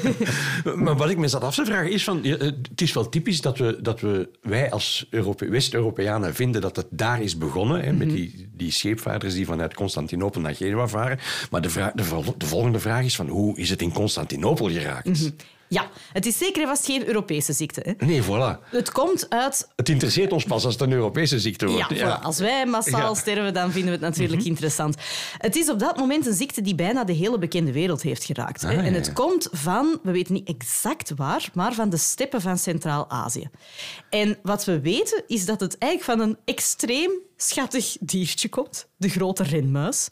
maar 0.83 0.95
wat 0.95 1.09
ik 1.09 1.17
me 1.17 1.27
zat 1.27 1.43
af 1.43 1.55
te 1.55 1.65
vragen 1.65 1.91
is 1.91 2.03
van... 2.03 2.19
ja, 2.23 2.37
Het 2.37 2.81
is 2.81 2.93
wel 2.93 3.09
typisch 3.09 3.41
dat, 3.41 3.57
we, 3.57 3.77
dat 3.81 3.99
we, 4.01 4.29
wij 4.41 4.71
als 4.71 5.07
Europe- 5.09 5.49
West-Europeanen 5.49 6.35
vinden 6.35 6.61
dat 6.61 6.75
het 6.75 6.87
daar 6.89 7.21
is 7.21 7.37
begonnen. 7.37 7.81
Hè, 7.81 7.93
met 7.93 8.09
die, 8.09 8.49
die 8.53 8.71
scheepvaarders 8.71 9.33
die 9.33 9.45
vanuit 9.45 9.73
Constantinopel 9.73 10.41
naar 10.41 10.55
Genua 10.55 10.87
varen. 10.87 11.19
Maar 11.51 11.61
de, 11.61 11.69
vraag, 11.69 11.91
de, 11.91 12.03
vol- 12.03 12.35
de 12.37 12.45
volgende 12.45 12.79
vraag 12.79 13.03
is 13.03 13.15
van 13.15 13.27
hoe 13.27 13.57
is 13.57 13.69
het 13.69 13.81
in 13.81 13.93
Constantinopel 13.93 14.69
geraakt? 14.69 15.31
Ja, 15.69 15.89
het 16.13 16.25
is 16.25 16.37
zeker 16.37 16.61
en 16.61 16.67
vast 16.67 16.85
geen 16.85 17.07
Europese 17.07 17.53
ziekte. 17.53 17.81
Hè. 17.97 18.05
Nee, 18.05 18.23
voilà. 18.23 18.59
Het 18.69 18.91
komt 18.91 19.29
uit 19.29 19.67
Het 19.75 19.89
interesseert 19.89 20.31
ons 20.33 20.43
pas 20.43 20.65
als 20.65 20.73
het 20.73 20.81
een 20.83 20.91
Europese 20.91 21.39
ziekte 21.39 21.67
wordt. 21.67 21.89
Ja, 21.89 22.19
voilà. 22.19 22.23
als 22.23 22.39
wij 22.39 22.65
massaal 22.65 22.99
Ja. 22.99 23.05
Mhm. 23.09 23.15
sterven, 23.19 23.53
dan 23.53 23.71
vinden 23.71 23.99
we 23.99 24.05
het 24.05 24.15
natuurlijk 24.17 24.43
interessant. 24.43 24.95
Het 25.37 25.55
is 25.55 25.69
op 25.69 25.79
dat 25.79 25.97
moment 25.97 26.25
een 26.27 26.33
ziekte 26.33 26.61
die 26.61 26.75
bijna 26.75 27.03
de 27.03 27.13
hele 27.13 27.37
bekende 27.39 27.71
wereld 27.71 28.01
heeft 28.01 28.23
geraakt. 28.23 28.61
hè. 28.61 28.77
Ah, 28.77 28.85
en 28.85 28.93
het 28.93 29.13
komt 29.13 29.47
van, 29.51 29.99
we 30.03 30.11
weten 30.11 30.33
niet 30.33 30.47
exact 30.47 31.11
waar, 31.15 31.49
maar 31.53 31.73
van 31.73 31.89
de 31.89 31.97
steppen 31.97 32.41
van 32.41 32.57
Centraal-Azië. 32.57 33.49
En 34.09 34.37
wat 34.43 34.65
we 34.65 34.79
weten, 34.79 35.23
is 35.27 35.45
dat 35.45 35.59
het 35.59 35.77
eigenlijk 35.77 36.19
van 36.19 36.29
een 36.29 36.37
extreem 36.45 37.11
schattig 37.37 37.97
diertje 37.99 38.49
komt, 38.49 38.87
de 38.97 39.09
grote 39.09 39.43
renmuis. 39.43 40.09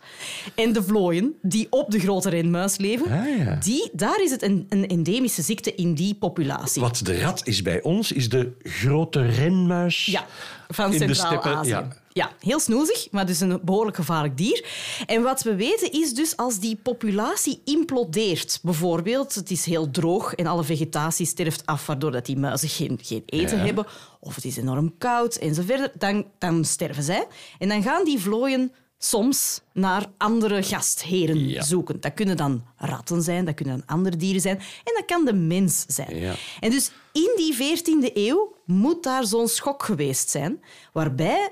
En 0.56 0.74
de 0.74 0.84
vlooien 0.84 1.36
die 1.42 1.68
op 1.70 1.92
de 1.92 2.00
grote 2.00 2.30
renmuis 2.30 2.78
leven, 2.78 3.12
Ah, 3.12 3.38
ja. 3.38 3.56
die, 3.56 3.90
daar 3.94 4.22
is 4.24 4.32
het 4.32 4.42
een, 4.42 4.66
een 4.70 4.88
endemische 4.88 5.42
ziekte 5.42 5.76
in 5.76 5.94
die 5.94 6.16
populatie. 6.16 6.82
Wat 6.82 7.00
de 7.04 7.20
rat 7.20 7.48
is 7.48 7.62
bij 7.62 7.82
ons, 7.82 8.12
is 8.12 8.30
de 8.30 8.52
grote 8.64 9.26
renmuis. 9.26 10.06
Ja, 10.06 10.26
van 10.68 10.94
Centraal-Azië. 10.94 11.70
Ja. 11.70 12.04
Ja. 12.16 12.32
heel 12.40 12.60
snoezig, 12.60 13.08
maar 13.12 13.26
dus 13.26 13.40
een 13.40 13.60
behoorlijk 13.64 13.96
gevaarlijk 13.96 14.38
dier. 14.38 14.66
En 15.06 15.22
wat 15.24 15.42
we 15.44 15.56
weten 15.56 15.92
is 15.92 16.14
dus 16.14 16.38
als 16.38 16.60
die 16.60 16.76
populatie 16.76 17.62
implodeert, 17.66 18.60
bijvoorbeeld 18.62 19.36
het 19.36 19.52
is 19.52 19.66
heel 19.66 19.92
droog 19.92 20.34
en 20.34 20.46
alle 20.48 20.64
vegetatie 20.64 21.26
sterft 21.26 21.66
af, 21.66 21.86
waardoor 21.86 22.12
dat 22.12 22.26
die 22.26 22.38
muizen 22.38 22.70
geen, 22.70 23.00
geen 23.02 23.24
eten 23.26 23.58
Ja. 23.58 23.64
hebben, 23.64 23.86
of 24.20 24.36
het 24.36 24.46
is 24.46 24.58
enorm 24.58 24.98
koud 24.98 25.36
en 25.36 25.56
zo 25.56 25.62
verder, 25.66 25.92
dan, 25.98 26.26
dan 26.40 26.66
sterven 26.66 27.04
zij. 27.04 27.28
En 27.60 27.70
dan 27.70 27.84
gaan 27.84 28.06
die 28.06 28.20
vlooien 28.20 28.72
soms 28.98 29.62
naar 29.74 30.06
andere 30.18 30.64
gastheren 30.64 31.48
Ja. 31.50 31.64
zoeken. 31.64 32.02
Dat 32.02 32.14
kunnen 32.14 32.38
dan 32.38 32.64
ratten 32.78 33.22
zijn, 33.22 33.46
dat 33.46 33.54
kunnen 33.56 33.78
dan 33.78 33.88
andere 33.96 34.16
dieren 34.18 34.42
zijn 34.42 34.58
en 34.58 34.94
dat 34.96 35.06
kan 35.06 35.26
de 35.26 35.34
mens 35.34 35.86
zijn. 35.88 36.18
Ja. 36.20 36.34
En 36.60 36.70
dus 36.72 36.92
in 37.12 37.34
die 37.36 37.56
14e 37.56 38.12
eeuw 38.14 38.56
moet 38.66 39.04
daar 39.04 39.26
zo'n 39.26 39.48
schok 39.48 39.84
geweest 39.84 40.30
zijn, 40.30 40.62
waarbij 40.94 41.50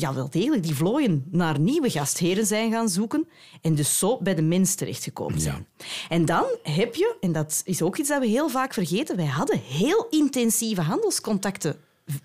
ja, 0.00 0.14
wel 0.14 0.30
degelijk 0.30 0.62
die 0.62 0.74
vlooien 0.74 1.24
naar 1.30 1.60
nieuwe 1.60 1.90
gastheren 1.90 2.46
zijn 2.46 2.70
gaan 2.70 2.88
zoeken 2.88 3.28
en 3.62 3.74
dus 3.74 3.98
zo 3.98 4.18
bij 4.22 4.34
de 4.34 4.42
mens 4.42 4.74
terechtgekomen 4.74 5.40
zijn. 5.40 5.66
En 6.08 6.24
dan 6.24 6.44
heb 6.62 6.94
je, 6.94 7.16
en 7.20 7.32
dat 7.32 7.62
is 7.64 7.82
ook 7.82 7.96
iets 7.96 8.08
dat 8.08 8.20
we 8.20 8.26
heel 8.26 8.48
vaak 8.48 8.74
vergeten, 8.74 9.16
wij 9.16 9.26
hadden 9.26 9.60
heel 9.60 10.06
intensieve 10.10 10.80
handelscontacten 10.80 11.76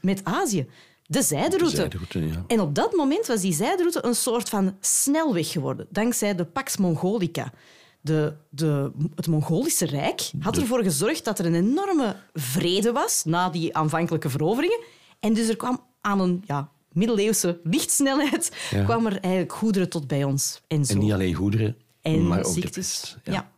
met 0.01 0.21
Azië. 0.23 0.67
de 1.05 1.21
zijderoute. 1.21 1.75
zijderoute, 1.75 2.27
ja. 2.27 2.43
En 2.47 2.59
op 2.59 2.75
dat 2.75 2.93
moment 2.95 3.27
was 3.27 3.41
die 3.41 3.53
zijderoute 3.53 4.05
een 4.05 4.15
soort 4.15 4.49
van 4.49 4.77
snelweg 4.79 5.51
geworden, 5.51 5.87
dankzij 5.89 6.35
de 6.35 6.45
Pax 6.45 6.77
Mongolica. 6.77 7.53
De, 8.01 8.33
de, 8.49 8.91
het 9.15 9.27
Mongolische 9.27 9.85
Rijk 9.85 10.31
had 10.39 10.57
ervoor 10.57 10.83
gezorgd 10.83 11.25
dat 11.25 11.39
er 11.39 11.45
een 11.45 11.55
enorme 11.55 12.15
vrede 12.33 12.91
was 12.91 13.23
na 13.25 13.49
die 13.49 13.75
aanvankelijke 13.75 14.29
veroveringen. 14.29 14.79
En 15.19 15.33
dus 15.33 15.47
er 15.47 15.55
kwam 15.55 15.83
aan 16.01 16.19
een 16.19 16.43
ja, 16.45 16.69
middeleeuwse 16.93 17.59
lichtsnelheid 17.63 18.51
Ja. 18.69 18.83
kwam 18.83 19.05
er 19.05 19.19
eigenlijk 19.19 19.53
goederen 19.53 19.89
tot 19.89 20.07
bij 20.07 20.23
ons. 20.23 20.61
En, 20.67 20.85
zo. 20.85 20.93
En 20.93 20.99
niet 20.99 21.11
alleen 21.11 21.33
goederen, 21.33 21.75
En 22.01 22.27
maar 22.27 22.37
ook 22.39 22.45
de 22.45 22.51
ziektes. 22.51 22.73
pest. 22.73 23.17
Ja. 23.23 23.51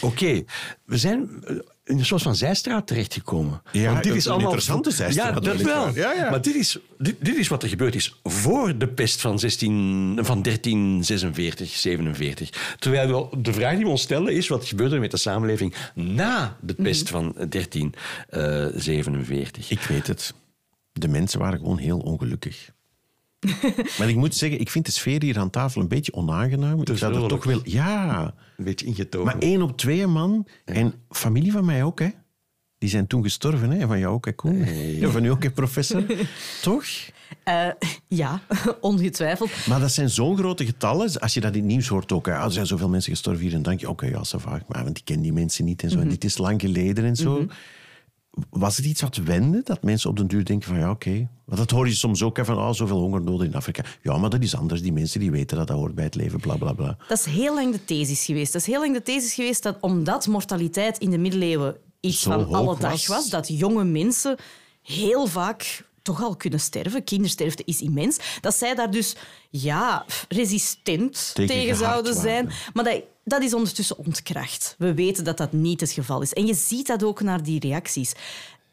Oké, 0.00 0.42
we 0.84 0.98
zijn 0.98 1.28
eh, 1.44 1.56
in 1.84 1.98
een 1.98 2.04
soort 2.04 2.22
van 2.22 2.36
zijstraat 2.36 2.86
terechtgekomen. 2.86 3.62
Ja, 3.72 3.90
Want 3.90 4.02
dit 4.02 4.12
een 4.12 4.18
is 4.18 4.26
allemaal 4.26 4.44
interessante 4.44 4.90
zijstraat, 4.90 5.44
Ja, 5.44 5.52
dat 5.52 5.60
wel. 5.62 5.94
Ja, 5.94 6.12
ja. 6.12 6.30
Maar 6.30 6.42
dit 6.42 6.54
is, 6.54 6.78
dit, 6.98 7.16
dit 7.20 7.36
is 7.36 7.48
wat 7.48 7.62
er 7.62 7.68
gebeurd 7.68 7.94
is 7.94 8.20
voor 8.22 8.78
de 8.78 8.88
pest 8.88 9.20
van, 9.20 9.38
16, 9.38 10.18
van 10.22 10.42
1346, 10.42 11.70
47. 11.70 12.76
Terwijl 12.78 13.08
wel 13.08 13.30
de 13.38 13.52
vraag 13.52 13.74
die 13.74 13.84
we 13.84 13.90
ons 13.90 14.02
stellen 14.02 14.32
is, 14.32 14.48
wat 14.48 14.66
gebeurde 14.66 14.94
er 14.94 15.00
met 15.00 15.10
de 15.10 15.16
samenleving 15.16 15.74
na 15.94 16.56
de 16.60 16.74
pest 16.74 17.08
van 17.08 17.34
1347? 17.48 19.70
Ik 19.70 19.80
weet 19.80 20.06
het. 20.06 20.34
De 21.00 21.08
mensen 21.08 21.38
waren 21.38 21.58
gewoon 21.58 21.78
heel 21.78 21.98
ongelukkig. 21.98 22.70
maar 23.98 24.08
ik 24.08 24.16
moet 24.16 24.34
zeggen, 24.34 24.60
ik 24.60 24.70
vind 24.70 24.86
de 24.86 24.92
sfeer 24.92 25.22
hier 25.22 25.38
aan 25.38 25.50
tafel 25.50 25.80
een 25.80 25.88
beetje 25.88 26.12
onaangenaam. 26.12 26.80
Ik 26.80 26.86
zou 26.86 26.98
dat 26.98 27.22
vrolijk. 27.22 27.28
toch 27.28 27.44
wel... 27.44 27.60
Ja, 27.64 28.34
Een 28.56 28.64
beetje 28.64 28.86
ingetogen. 28.86 29.26
maar 29.26 29.38
één 29.38 29.62
op 29.62 29.76
twee 29.76 30.06
man. 30.06 30.46
En 30.64 30.94
familie 31.10 31.52
van 31.52 31.64
mij 31.64 31.84
ook, 31.84 31.98
hè. 31.98 32.08
Die 32.78 32.88
zijn 32.88 33.06
toen 33.06 33.22
gestorven, 33.22 33.70
hè. 33.70 33.86
Van 33.86 33.98
jou 33.98 34.14
ook, 34.14 34.24
hè, 34.24 34.32
Koen? 34.32 34.64
Ja, 35.00 35.08
van 35.08 35.24
u 35.24 35.28
ook, 35.28 35.42
hè, 35.42 35.50
professor? 35.50 36.04
toch? 36.62 36.84
Eh, 37.44 37.68
ja, 38.08 38.40
ongetwijfeld. 38.80 39.50
Maar 39.66 39.80
dat 39.80 39.92
zijn 39.92 40.10
zo'n 40.10 40.36
grote 40.36 40.64
getallen. 40.64 41.20
Als 41.20 41.34
je 41.34 41.40
dat 41.40 41.54
in 41.54 41.58
het 41.60 41.68
nieuws 41.68 41.88
hoort 41.88 42.12
ook. 42.12 42.26
Hè, 42.26 42.34
ah, 42.36 42.44
er 42.44 42.52
zijn 42.52 42.66
zoveel 42.66 42.88
mensen 42.88 43.12
gestorven 43.12 43.42
hier. 43.42 43.54
En 43.54 43.62
dan 43.62 43.70
denk 43.70 43.80
je, 43.80 43.88
oké, 43.88 44.06
ja, 44.06 44.18
ça 44.26 44.40
va. 44.40 44.62
Maar 44.68 44.84
want 44.84 44.98
ik 44.98 45.04
ken 45.04 45.20
die 45.20 45.32
mensen 45.32 45.64
niet 45.64 45.82
en 45.82 45.90
zo. 45.90 45.98
En 45.98 46.08
dit 46.08 46.24
is 46.24 46.38
lang 46.38 46.60
geleden 46.60 47.04
en 47.04 47.16
zo. 47.16 47.46
Was 48.50 48.76
het 48.76 48.86
iets 48.86 49.00
wat 49.00 49.16
wende? 49.16 49.60
Dat 49.64 49.82
mensen 49.82 50.10
op 50.10 50.16
den 50.16 50.26
duur 50.26 50.44
denken 50.44 50.68
van, 50.68 50.78
ja, 50.78 50.90
oké. 50.90 51.28
Want 51.44 51.58
dat 51.58 51.70
hoor 51.70 51.88
je 51.88 51.94
soms 51.94 52.22
ook, 52.22 52.36
hè, 52.36 52.44
van, 52.44 52.58
oh, 52.58 52.72
zoveel 52.72 52.98
hongernoden 52.98 53.46
in 53.46 53.54
Afrika. 53.54 53.84
Ja, 54.02 54.18
maar 54.18 54.30
dat 54.30 54.42
is 54.42 54.56
anders. 54.56 54.82
Die 54.82 54.92
mensen 54.92 55.20
die 55.20 55.30
weten 55.30 55.56
dat 55.56 55.66
dat 55.66 55.76
hoort 55.76 55.94
bij 55.94 56.04
het 56.04 56.14
leven, 56.14 56.40
bla, 56.40 56.56
bla, 56.56 56.72
bla. 56.72 56.96
Dat 57.08 57.18
is 57.18 57.24
heel 57.24 57.54
lang 57.54 57.72
de 57.72 57.84
thesis 57.84 58.24
geweest. 58.24 58.52
Dat 58.52 58.60
is 58.60 58.66
heel 58.66 58.80
lang 58.80 58.94
de 58.94 59.02
thesis 59.02 59.34
geweest 59.34 59.62
dat 59.62 59.76
omdat 59.80 60.26
mortaliteit 60.26 60.98
in 60.98 61.10
de 61.10 61.18
middeleeuwen 61.18 61.76
iets 62.00 62.22
Zo 62.22 62.30
van 62.30 62.54
alle 62.54 62.78
dag 62.78 62.90
was. 62.90 63.06
was, 63.06 63.28
dat 63.28 63.48
jonge 63.48 63.84
mensen 63.84 64.36
heel 64.82 65.26
vaak 65.26 65.84
toch 66.02 66.22
al 66.22 66.36
kunnen 66.36 66.60
sterven. 66.60 67.04
Kindersterfte 67.04 67.62
is 67.64 67.80
immens. 67.80 68.38
Dat 68.40 68.54
zij 68.54 68.74
daar 68.74 68.90
dus 68.90 69.16
ja, 69.50 70.04
resistent 70.28 71.30
Tegen 71.34 71.54
tegen, 71.54 71.76
zouden 71.76 72.14
zijn. 72.14 72.50
Maar 72.72 72.84
dat, 72.84 73.02
dat 73.28 73.42
is 73.42 73.54
ondertussen 73.54 73.98
ontkracht. 73.98 74.74
We 74.78 74.94
weten 74.94 75.24
dat 75.24 75.36
dat 75.36 75.52
niet 75.52 75.80
het 75.80 75.90
geval 75.90 76.22
is. 76.22 76.32
En 76.32 76.46
je 76.46 76.54
ziet 76.54 76.86
dat 76.86 77.02
ook 77.04 77.20
naar 77.22 77.42
die 77.42 77.60
reacties. 77.60 78.12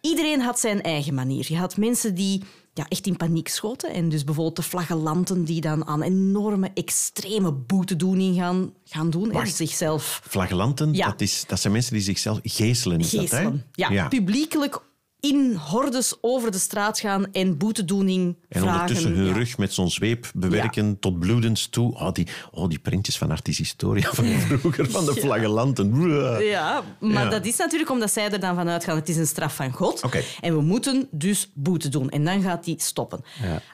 Iedereen 0.02 0.42
had 0.42 0.60
zijn 0.60 0.82
eigen 0.82 1.14
manier. 1.14 1.46
Je 1.50 1.58
had 1.58 1.78
mensen 1.78 2.16
die 2.16 2.44
ja, 2.74 2.86
echt 2.90 3.08
in 3.08 3.18
paniek 3.18 3.48
schoten. 3.48 3.94
En 3.94 4.10
dus 4.10 4.24
bijvoorbeeld 4.24 4.56
de 4.56 4.62
flagellanten 4.64 5.44
die 5.44 5.62
dan 5.62 5.88
aan 5.88 6.02
enorme, 6.02 6.72
extreme 6.74 7.52
boetedoening 7.52 8.36
gaan, 8.36 8.74
gaan 8.86 9.10
doen. 9.10 9.28
En 9.28 9.34
Wacht. 9.34 9.56
zichzelf 9.56 10.22
Flagellanten, 10.30 10.94
Ja. 10.94 11.06
dat, 11.10 11.22
is, 11.22 11.44
dat 11.48 11.60
zijn 11.60 11.74
mensen 11.74 11.94
die 11.94 12.02
zichzelf 12.02 12.40
geeselen. 12.44 13.00
Is 13.00 13.10
dat, 13.10 13.20
hè? 13.30 13.38
geestelen. 13.38 13.66
ja, 13.72 14.08
publiekelijk 14.08 14.82
in 15.24 15.56
hordes 15.56 16.18
over 16.22 16.52
de 16.52 16.58
straat 16.58 17.00
gaan 17.00 17.32
en 17.32 17.58
boetedoening 17.58 18.36
En 18.50 18.62
vragen. 18.62 18.80
ondertussen 18.80 19.14
hun 19.16 19.26
Ja. 19.26 19.34
rug 19.34 19.58
met 19.58 19.74
zo'n 19.74 19.90
zweep 19.90 20.32
bewerken 20.36 21.00
tot 21.00 21.20
bloedens 21.20 21.68
toe. 21.68 21.94
Oh, 21.94 22.12
die, 22.12 22.28
oh, 22.52 22.70
die 22.70 22.80
printjes 22.80 23.18
van 23.18 23.32
Artis 23.32 23.58
Historia 23.58 24.10
van 24.14 24.26
vroeger, 24.26 24.90
van 24.92 25.06
de 25.06 25.14
flagellanten. 25.14 26.02
Ja, 26.44 26.84
maar 27.00 27.30
dat 27.30 27.46
is 27.46 27.58
natuurlijk 27.58 27.92
omdat 27.92 28.12
zij 28.12 28.32
er 28.32 28.40
dan 28.40 28.56
van 28.56 28.70
uitgaan, 28.70 28.96
het 28.96 29.10
is 29.10 29.18
een 29.18 29.28
straf 29.28 29.56
van 29.56 29.72
God. 29.72 30.04
Oké. 30.04 30.22
En 30.42 30.56
we 30.56 30.62
moeten 30.62 31.08
dus 31.12 31.52
boete 31.54 31.90
doen. 31.90 32.10
En 32.10 32.26
dan 32.26 32.42
gaat 32.42 32.64
die 32.64 32.76
stoppen. 32.78 33.22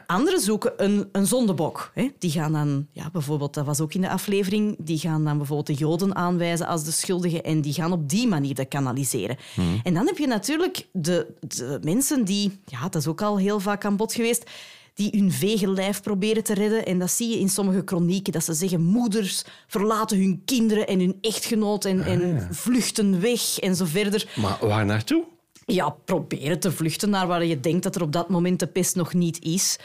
Anderen 0.08 0.40
zoeken 0.42 0.74
een, 0.78 1.10
een 1.12 1.26
zondebok. 1.26 1.92
Hè. 1.94 2.08
Die 2.20 2.32
gaan 2.32 2.52
dan, 2.52 2.88
ja, 2.92 3.10
bijvoorbeeld, 3.12 3.54
dat 3.54 3.66
was 3.66 3.80
ook 3.80 3.94
in 3.94 4.02
de 4.02 4.10
aflevering, 4.10 4.76
die 4.80 4.98
gaan 5.00 5.24
dan 5.24 5.38
bijvoorbeeld 5.38 5.68
de 5.78 5.84
Joden 5.86 6.16
aanwijzen 6.16 6.68
als 6.68 6.84
de 6.84 6.92
schuldigen 6.92 7.44
en 7.44 7.62
die 7.62 7.74
gaan 7.74 7.92
op 7.92 8.10
die 8.10 8.28
manier 8.28 8.56
dat 8.56 8.68
kanaliseren. 8.68 9.38
En 9.84 9.94
dan 9.94 10.06
heb 10.06 10.18
je 10.18 10.28
natuurlijk 10.28 10.88
de, 10.92 11.38
de 11.48 11.80
mensen 11.82 12.26
die, 12.26 12.60
ja, 12.66 12.82
dat 12.82 12.96
is 12.96 13.08
ook 13.08 13.22
al 13.22 13.38
heel 13.38 13.60
vaak 13.60 13.86
aan 13.86 13.96
bod 13.96 14.14
geweest, 14.14 14.50
die 14.94 15.10
hun 15.12 15.32
vege 15.32 15.68
lijf 15.68 16.02
proberen 16.02 16.44
te 16.44 16.54
redden. 16.54 16.86
En 16.86 17.00
dat 17.00 17.12
zie 17.12 17.30
je 17.30 17.40
in 17.40 17.50
sommige 17.50 17.82
chronieken, 17.86 18.34
dat 18.34 18.44
ze 18.44 18.54
zeggen 18.54 18.82
moeders 18.82 19.44
verlaten 19.68 20.18
hun 20.18 20.42
kinderen 20.46 20.88
en 20.88 21.00
hun 21.00 21.18
echtgenoot 21.22 21.86
en, 21.86 22.04
en 22.04 22.48
vluchten 22.52 23.22
weg 23.22 23.60
en 23.60 23.76
zo 23.76 23.86
verder. 23.86 24.30
Maar 24.36 24.58
waar 24.62 24.86
naartoe? 24.86 25.24
Ja, 25.66 25.90
proberen 25.90 26.60
te 26.60 26.72
vluchten 26.72 27.10
naar 27.10 27.28
waar 27.28 27.46
je 27.46 27.60
denkt 27.60 27.84
dat 27.84 27.96
er 27.96 28.02
op 28.02 28.12
dat 28.12 28.30
moment 28.30 28.60
de 28.60 28.68
pest 28.68 28.96
nog 28.96 29.14
niet 29.14 29.42
is. 29.42 29.78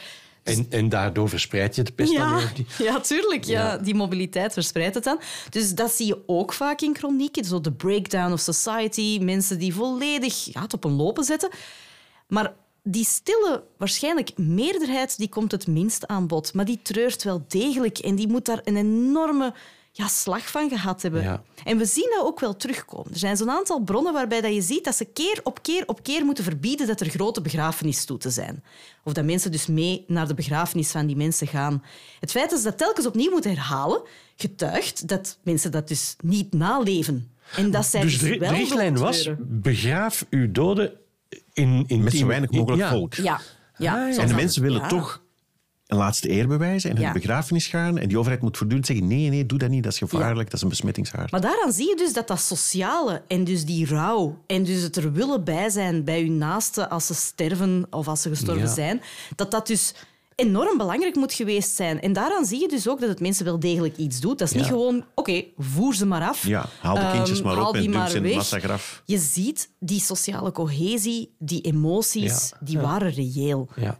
En, 0.45 0.65
en 0.69 0.89
daardoor 0.89 1.29
verspreid 1.29 1.75
je 1.75 1.83
de 1.83 1.91
pest 1.91 2.15
dan 2.15 2.29
Ja, 2.29 2.35
weer? 2.37 2.51
Die- 2.55 2.85
ja, 2.85 2.99
tuurlijk. 2.99 3.43
Ja. 3.43 3.63
Ja. 3.71 3.77
Die 3.77 3.95
mobiliteit 3.95 4.53
verspreidt 4.53 4.95
het 4.95 5.03
dan. 5.03 5.19
Dus 5.49 5.73
dat 5.75 5.91
zie 5.91 6.05
je 6.05 6.23
ook 6.25 6.53
vaak 6.53 6.81
in 6.81 6.95
chronieken. 6.95 7.45
Zo 7.45 7.61
de 7.61 7.71
breakdown 7.71 8.31
of 8.33 8.39
society. 8.39 9.19
Mensen 9.21 9.59
die 9.59 9.73
volledig 9.73 10.53
ja, 10.53 10.61
het 10.61 10.73
op 10.73 10.83
een 10.83 10.95
lopen 10.95 11.23
zetten. 11.23 11.49
Maar 12.27 12.53
die 12.83 13.05
stille, 13.05 13.63
waarschijnlijk 13.77 14.37
meerderheid, 14.37 15.17
die 15.17 15.29
komt 15.29 15.51
het 15.51 15.67
minst 15.67 16.07
aan 16.07 16.27
bod. 16.27 16.53
Maar 16.53 16.65
die 16.65 16.79
treurt 16.81 17.23
wel 17.23 17.45
degelijk. 17.47 17.97
En 17.97 18.15
die 18.15 18.27
moet 18.27 18.45
daar 18.45 18.61
een 18.63 18.77
enorme 18.77 19.53
ja, 19.97 20.07
slag 20.07 20.51
van 20.51 20.69
gehad 20.69 21.01
hebben. 21.01 21.23
Ja. 21.23 21.43
En 21.63 21.77
we 21.77 21.85
zien 21.85 22.13
dat 22.15 22.25
ook 22.25 22.39
wel 22.39 22.55
terugkomen. 22.55 23.11
Er 23.11 23.17
zijn 23.17 23.37
zo'n 23.37 23.49
aantal 23.49 23.79
bronnen 23.79 24.13
waarbij 24.13 24.41
dat 24.41 24.53
je 24.53 24.61
ziet 24.61 24.83
dat 24.83 24.95
ze 24.95 25.05
keer 25.05 25.39
op 25.43 25.63
keer 25.63 25.83
op 25.85 26.03
keer 26.03 26.25
moeten 26.25 26.43
verbieden 26.43 26.87
dat 26.87 26.99
er 26.99 27.09
grote 27.09 27.41
begrafenistoeten 27.41 28.31
zijn. 28.31 28.63
Of 29.03 29.13
dat 29.13 29.25
mensen 29.25 29.51
dus 29.51 29.65
mee 29.65 30.03
naar 30.07 30.27
de 30.27 30.33
begrafenis 30.33 30.91
van 30.91 31.05
die 31.05 31.15
mensen 31.15 31.47
gaan. 31.47 31.83
Het 32.19 32.31
feit 32.31 32.49
dat 32.49 32.59
ze 32.59 32.65
dat 32.65 32.77
telkens 32.77 33.05
opnieuw 33.05 33.31
moeten 33.31 33.51
herhalen, 33.51 34.01
getuigt 34.35 35.07
dat 35.07 35.37
mensen 35.43 35.71
dat 35.71 35.87
dus 35.87 36.15
niet 36.23 36.53
naleven. 36.53 37.31
En 37.55 37.71
dat 37.71 37.85
zij 37.85 38.01
Dus 38.01 38.19
dus 38.19 38.29
de, 38.29 38.37
wel 38.37 38.49
de 38.49 38.55
richtlijn 38.55 38.97
was, 38.97 39.29
begraaf 39.39 40.25
uw 40.29 40.51
doden 40.51 40.93
in, 41.53 41.83
in 41.87 42.03
Met 42.03 42.13
zo 42.13 42.27
weinig 42.27 42.51
mogelijk 42.51 42.81
ja. 42.81 42.89
volk. 42.89 43.13
Ja. 43.13 43.23
ja 43.77 44.05
Ah, 44.07 44.13
ja. 44.13 44.21
En 44.21 44.27
de 44.27 44.33
mensen 44.33 44.61
willen 44.61 44.81
ja. 44.81 44.87
toch 44.87 45.23
een 45.85 45.97
laatste 45.97 46.29
eer 46.31 46.47
bewijzen 46.47 46.89
en 46.89 46.95
Ja. 46.97 47.03
hun 47.03 47.13
begrafenis 47.13 47.67
gaan. 47.67 47.97
En 47.97 48.07
die 48.07 48.17
overheid 48.19 48.41
moet 48.41 48.57
voortdurend 48.57 48.87
zeggen, 48.87 49.07
nee, 49.07 49.29
nee, 49.29 49.45
doe 49.45 49.57
dat 49.57 49.69
niet, 49.69 49.83
dat 49.83 49.91
is 49.91 49.97
gevaarlijk, 49.97 50.45
dat 50.45 50.53
is 50.53 50.61
een 50.61 50.69
besmettingshaard. 50.69 51.31
Maar 51.31 51.41
daaraan 51.41 51.71
zie 51.71 51.87
je 51.89 51.95
dus 51.95 52.13
dat 52.13 52.27
dat 52.27 52.39
sociale 52.41 53.21
en 53.27 53.43
dus 53.43 53.65
die 53.65 53.85
rouw 53.87 54.37
en 54.47 54.63
dus 54.63 54.81
het 54.81 54.95
er 54.95 55.11
willen 55.13 55.43
bij 55.43 55.69
zijn 55.69 56.03
bij 56.03 56.21
hun 56.21 56.37
naasten 56.37 56.89
als 56.89 57.05
ze 57.05 57.13
sterven 57.13 57.87
of 57.89 58.07
als 58.07 58.21
ze 58.21 58.29
gestorven 58.29 58.67
Ja. 58.67 58.73
zijn, 58.73 59.01
dat 59.35 59.51
dat 59.51 59.67
dus 59.67 59.93
enorm 60.35 60.77
belangrijk 60.77 61.15
moet 61.15 61.33
geweest 61.33 61.75
zijn. 61.75 62.01
En 62.01 62.13
daaraan 62.13 62.45
zie 62.45 62.59
je 62.61 62.67
dus 62.67 62.87
ook 62.87 62.99
dat 62.99 63.09
het 63.09 63.19
mensen 63.19 63.45
wel 63.45 63.59
degelijk 63.59 63.97
iets 63.97 64.19
doet. 64.19 64.39
Dat 64.39 64.47
is 64.47 64.53
niet 64.53 64.65
gewoon, 64.65 65.05
oké, 65.15 65.43
voer 65.57 65.95
ze 65.95 66.05
maar 66.05 66.21
af. 66.27 66.47
Ja, 66.47 66.65
haal 66.81 66.95
de 66.95 67.09
kindjes 67.11 67.37
Ehm, 67.39 67.47
maar 67.47 67.67
op 67.67 67.75
en 67.75 67.89
maar 67.89 68.09
ze 68.09 68.15
in 68.15 68.21
het 68.21 68.27
weg. 68.27 68.35
massagraf. 68.35 69.01
Je 69.05 69.17
ziet 69.17 69.69
die 69.79 69.99
sociale 69.99 70.51
cohesie, 70.51 71.35
die 71.39 71.61
emoties, 71.61 72.49
Ja. 72.49 72.57
die 72.65 72.79
waren 72.79 73.11
reëel. 73.13 73.69
Ja. 73.75 73.99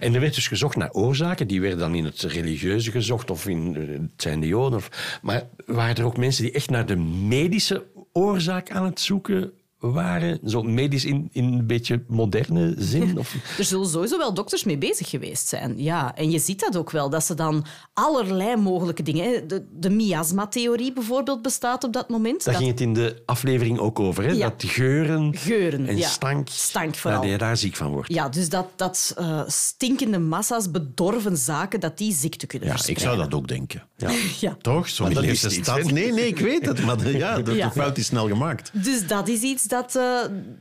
En 0.00 0.14
er 0.14 0.20
werd 0.20 0.34
dus 0.34 0.48
gezocht 0.48 0.76
naar 0.76 0.92
oorzaken. 0.92 1.46
Die 1.46 1.60
werden 1.60 1.78
dan 1.78 1.94
in 1.94 2.04
het 2.04 2.20
religieuze 2.20 2.90
gezocht 2.90 3.30
of 3.30 3.46
in 3.46 3.76
eh, 3.76 3.88
het 3.88 4.22
zijn 4.22 4.40
de 4.40 4.46
Joden. 4.46 4.78
Of, 4.78 5.18
maar 5.22 5.42
waren 5.66 5.96
er 5.96 6.04
ook 6.04 6.16
mensen 6.16 6.42
die 6.42 6.52
echt 6.52 6.70
naar 6.70 6.86
de 6.86 6.96
medische 6.96 7.84
oorzaak 8.12 8.70
aan 8.70 8.84
het 8.84 9.00
zoeken 9.00 9.52
waren? 9.90 10.38
Zo 10.44 10.62
medisch 10.62 11.04
in, 11.04 11.28
in 11.32 11.44
een 11.44 11.66
beetje 11.66 12.02
moderne 12.08 12.74
zin? 12.78 13.18
Of, 13.18 13.34
Er 13.58 13.64
zullen 13.64 13.88
sowieso 13.88 14.18
wel 14.18 14.34
dokters 14.34 14.64
mee 14.64 14.78
bezig 14.78 15.08
geweest 15.08 15.48
zijn. 15.48 15.74
Ja, 15.82 16.16
en 16.16 16.30
je 16.30 16.38
ziet 16.38 16.60
dat 16.60 16.76
ook 16.76 16.90
wel, 16.90 17.10
dat 17.10 17.24
ze 17.24 17.34
dan 17.34 17.64
allerlei 17.92 18.56
mogelijke 18.56 19.02
dingen... 19.02 19.24
hè, 19.32 19.46
De, 19.46 19.64
de 19.72 19.90
miasma-theorie 19.90 20.92
bijvoorbeeld 20.92 21.42
bestaat 21.42 21.84
op 21.84 21.92
dat 21.92 22.08
moment. 22.08 22.44
daar 22.44 22.54
Dat- 22.54 22.62
ging 22.62 22.72
het 22.74 22.80
in 22.80 22.92
de 22.94 23.22
aflevering 23.26 23.78
ook 23.78 24.00
over. 24.00 24.24
Hè? 24.24 24.30
Ja. 24.32 24.48
Dat 24.48 24.64
geuren, 24.66 25.36
Geuren, 25.36 25.86
en 25.86 25.96
ja. 25.96 26.08
stank, 26.08 26.48
Stank 26.48 26.94
vooral. 26.96 27.20
dat 27.20 27.30
je 27.30 27.38
daar 27.38 27.56
ziek 27.56 27.76
van 27.76 27.90
wordt. 27.90 28.12
Ja, 28.12 28.28
dus 28.28 28.48
dat, 28.48 28.66
dat 28.76 29.14
eh, 29.16 29.40
stinkende 29.46 30.18
massa's, 30.18 30.70
bedorven 30.70 31.36
zaken, 31.36 31.80
dat 31.80 31.98
die 31.98 32.12
ziekte 32.14 32.46
kunnen 32.46 32.68
Ja, 32.68 32.76
ik 32.86 32.98
zou 32.98 33.16
dat 33.16 33.34
ook 33.34 33.48
denken. 33.48 33.82
Ja. 34.40 34.56
Toch? 34.60 34.88
Zo'n 34.88 35.06
Maar 35.06 35.14
dat 35.14 35.24
is 35.24 35.54
stad. 35.54 35.82
Nee, 35.92 36.12
nee, 36.12 36.26
ik 36.26 36.38
weet 36.38 36.66
het. 36.66 36.84
Maar 36.84 36.96
de, 36.96 37.16
ja, 37.16 37.40
de, 37.40 37.52
Ja. 37.54 37.66
de 37.66 37.72
fout 37.72 37.98
is 37.98 38.06
snel 38.06 38.28
gemaakt. 38.28 38.70
Dus 38.84 39.06
dat 39.06 39.28
is 39.28 39.40
iets 39.40 39.62
dat, 39.72 39.96
eh, 39.96 40.20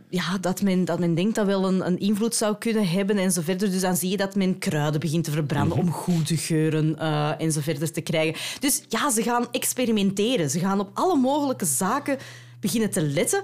ja, 0.10 0.38
dat, 0.38 0.62
men, 0.62 0.86
dat 0.86 1.00
men 1.00 1.16
denkt 1.16 1.36
dat 1.36 1.46
wel 1.46 1.68
een, 1.68 1.86
een 1.86 2.00
invloed 2.00 2.36
zou 2.36 2.56
kunnen 2.56 2.88
hebben 2.88 3.18
en 3.18 3.32
zo 3.32 3.42
verder. 3.42 3.72
Dus 3.72 3.82
dan 3.82 3.96
zie 3.96 4.10
je 4.10 4.18
dat 4.18 4.36
men 4.36 4.58
kruiden 4.58 5.00
begint 5.00 5.24
te 5.24 5.32
verbranden 5.32 5.78
om 5.78 5.92
goede 5.92 6.38
geuren 6.38 7.00
eh, 7.00 7.42
en 7.42 7.52
zo 7.52 7.62
verder 7.62 7.92
te 7.92 8.02
krijgen. 8.02 8.42
Dus 8.60 8.84
ja, 8.90 9.12
ze 9.12 9.24
gaan 9.24 9.48
experimenteren. 9.52 10.50
Ze 10.50 10.60
gaan 10.60 10.80
op 10.80 10.90
alle 10.94 11.16
mogelijke 11.16 11.66
zaken 11.66 12.18
beginnen 12.60 12.90
te 12.90 13.02
letten. 13.02 13.44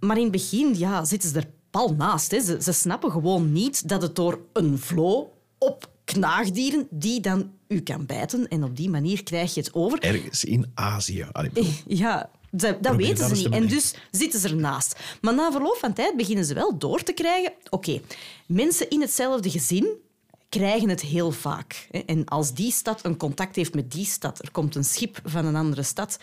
Maar 0.00 0.16
in 0.16 0.22
het 0.22 0.32
begin 0.32 0.78
ja, 0.78 1.04
zitten 1.04 1.30
ze 1.30 1.36
er 1.36 1.50
pal 1.70 1.94
naast. 1.94 2.30
Hè. 2.30 2.40
Ze, 2.40 2.62
ze 2.62 2.72
snappen 2.72 3.10
gewoon 3.10 3.52
niet 3.52 3.88
dat 3.88 4.02
het 4.02 4.16
door 4.16 4.40
een 4.52 4.78
vlo 4.78 5.32
op 5.58 5.90
knaagdieren 6.04 6.86
die 6.90 7.20
dan 7.20 7.50
u 7.68 7.80
kan 7.80 8.06
bijten. 8.06 8.48
En 8.48 8.64
op 8.64 8.76
die 8.76 8.90
manier 8.90 9.22
krijg 9.22 9.54
je 9.54 9.60
het 9.60 9.74
over. 9.74 9.98
Ergens 10.00 10.44
in 10.44 10.70
Azië. 10.74 11.26
Allee, 11.32 11.50
Ja, 11.86 12.30
dat, 12.60 12.96
weten 12.96 13.28
ze 13.28 13.34
niet. 13.34 13.48
En 13.48 13.66
dus 13.66 13.94
zitten 14.10 14.40
ze 14.40 14.48
ernaast. 14.48 15.00
Maar 15.20 15.34
na 15.34 15.52
verloop 15.52 15.76
van 15.76 15.92
tijd 15.92 16.16
beginnen 16.16 16.44
ze 16.44 16.54
wel 16.54 16.78
door 16.78 17.02
te 17.02 17.12
krijgen... 17.12 17.52
Oké, 17.70 18.00
mensen 18.46 18.90
in 18.90 19.00
hetzelfde 19.00 19.50
gezin 19.50 19.88
krijgen 20.48 20.88
het 20.88 21.00
heel 21.00 21.30
vaak. 21.30 21.88
En 22.06 22.24
als 22.24 22.54
die 22.54 22.72
stad 22.72 23.04
een 23.04 23.16
contact 23.16 23.56
heeft 23.56 23.74
met 23.74 23.92
die 23.92 24.06
stad, 24.06 24.42
er 24.42 24.50
komt 24.50 24.74
een 24.74 24.84
schip 24.84 25.20
van 25.24 25.44
een 25.44 25.56
andere 25.56 25.82
stad 25.82 26.18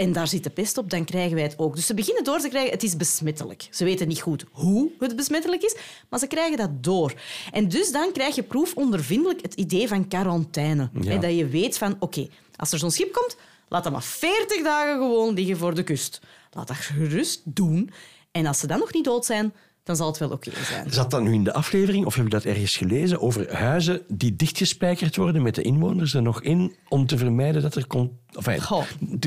en 0.00 0.12
daar 0.12 0.28
zit 0.28 0.44
de 0.44 0.50
pest 0.50 0.78
op, 0.78 0.90
dan 0.90 1.04
krijgen 1.04 1.34
wij 1.34 1.42
het 1.42 1.58
ook. 1.58 1.76
Dus 1.76 1.86
ze 1.86 1.94
beginnen 1.94 2.24
door 2.24 2.38
te 2.38 2.48
krijgen, 2.48 2.70
het 2.70 2.82
is 2.82 2.96
besmettelijk. 2.96 3.68
Ze 3.70 3.84
weten 3.84 4.08
niet 4.08 4.20
goed 4.20 4.44
hoe 4.50 4.90
het 4.98 5.16
besmettelijk 5.16 5.62
is, 5.62 5.76
maar 6.08 6.18
ze 6.18 6.26
krijgen 6.26 6.56
dat 6.56 6.70
door. 6.84 7.14
En 7.52 7.68
dus 7.68 7.92
dan 7.92 8.12
krijg 8.12 8.34
je 8.34 8.42
proefondervindelijk 8.42 9.42
het 9.42 9.54
idee 9.54 9.88
van 9.88 10.08
quarantaine. 10.08 10.90
Ja. 11.00 11.10
Hè, 11.10 11.18
dat 11.18 11.36
je 11.36 11.46
weet 11.46 11.78
van, 11.78 11.96
oké, 11.98 12.28
als 12.56 12.72
er 12.72 12.78
zo'n 12.78 12.90
schip 12.90 13.12
komt, 13.12 13.36
laat 13.70 13.82
dat 13.82 13.92
maar 13.92 14.02
40 14.02 14.62
dagen 14.62 14.98
gewoon 14.98 15.34
liggen 15.34 15.56
voor 15.56 15.74
de 15.74 15.82
kust. 15.82 16.20
Laat 16.50 16.68
dat 16.68 16.76
gerust 16.76 17.40
doen. 17.44 17.90
En 18.30 18.46
als 18.46 18.58
ze 18.58 18.66
dan 18.66 18.78
nog 18.78 18.92
niet 18.92 19.04
dood 19.04 19.24
zijn, 19.24 19.52
dan 19.82 19.96
zal 19.96 20.06
het 20.06 20.18
wel 20.18 20.30
oké 20.30 20.50
zijn. 20.64 20.90
Zat 20.90 21.10
dat 21.10 21.22
nu 21.22 21.32
in 21.32 21.44
de 21.44 21.52
aflevering, 21.52 22.06
of 22.06 22.14
heb 22.14 22.24
je 22.24 22.30
dat 22.30 22.44
ergens 22.44 22.76
gelezen, 22.76 23.20
over 23.20 23.56
huizen 23.56 24.02
die 24.08 24.36
dichtgespijkerd 24.36 25.16
worden 25.16 25.42
met 25.42 25.54
de 25.54 25.62
inwoners 25.62 26.14
er 26.14 26.22
nog 26.22 26.42
in, 26.42 26.76
om 26.88 27.06
te 27.06 27.18
vermijden 27.18 27.62
dat 27.62 27.74
er... 27.74 27.86
Con 27.86 28.18
enfin, 28.36 28.60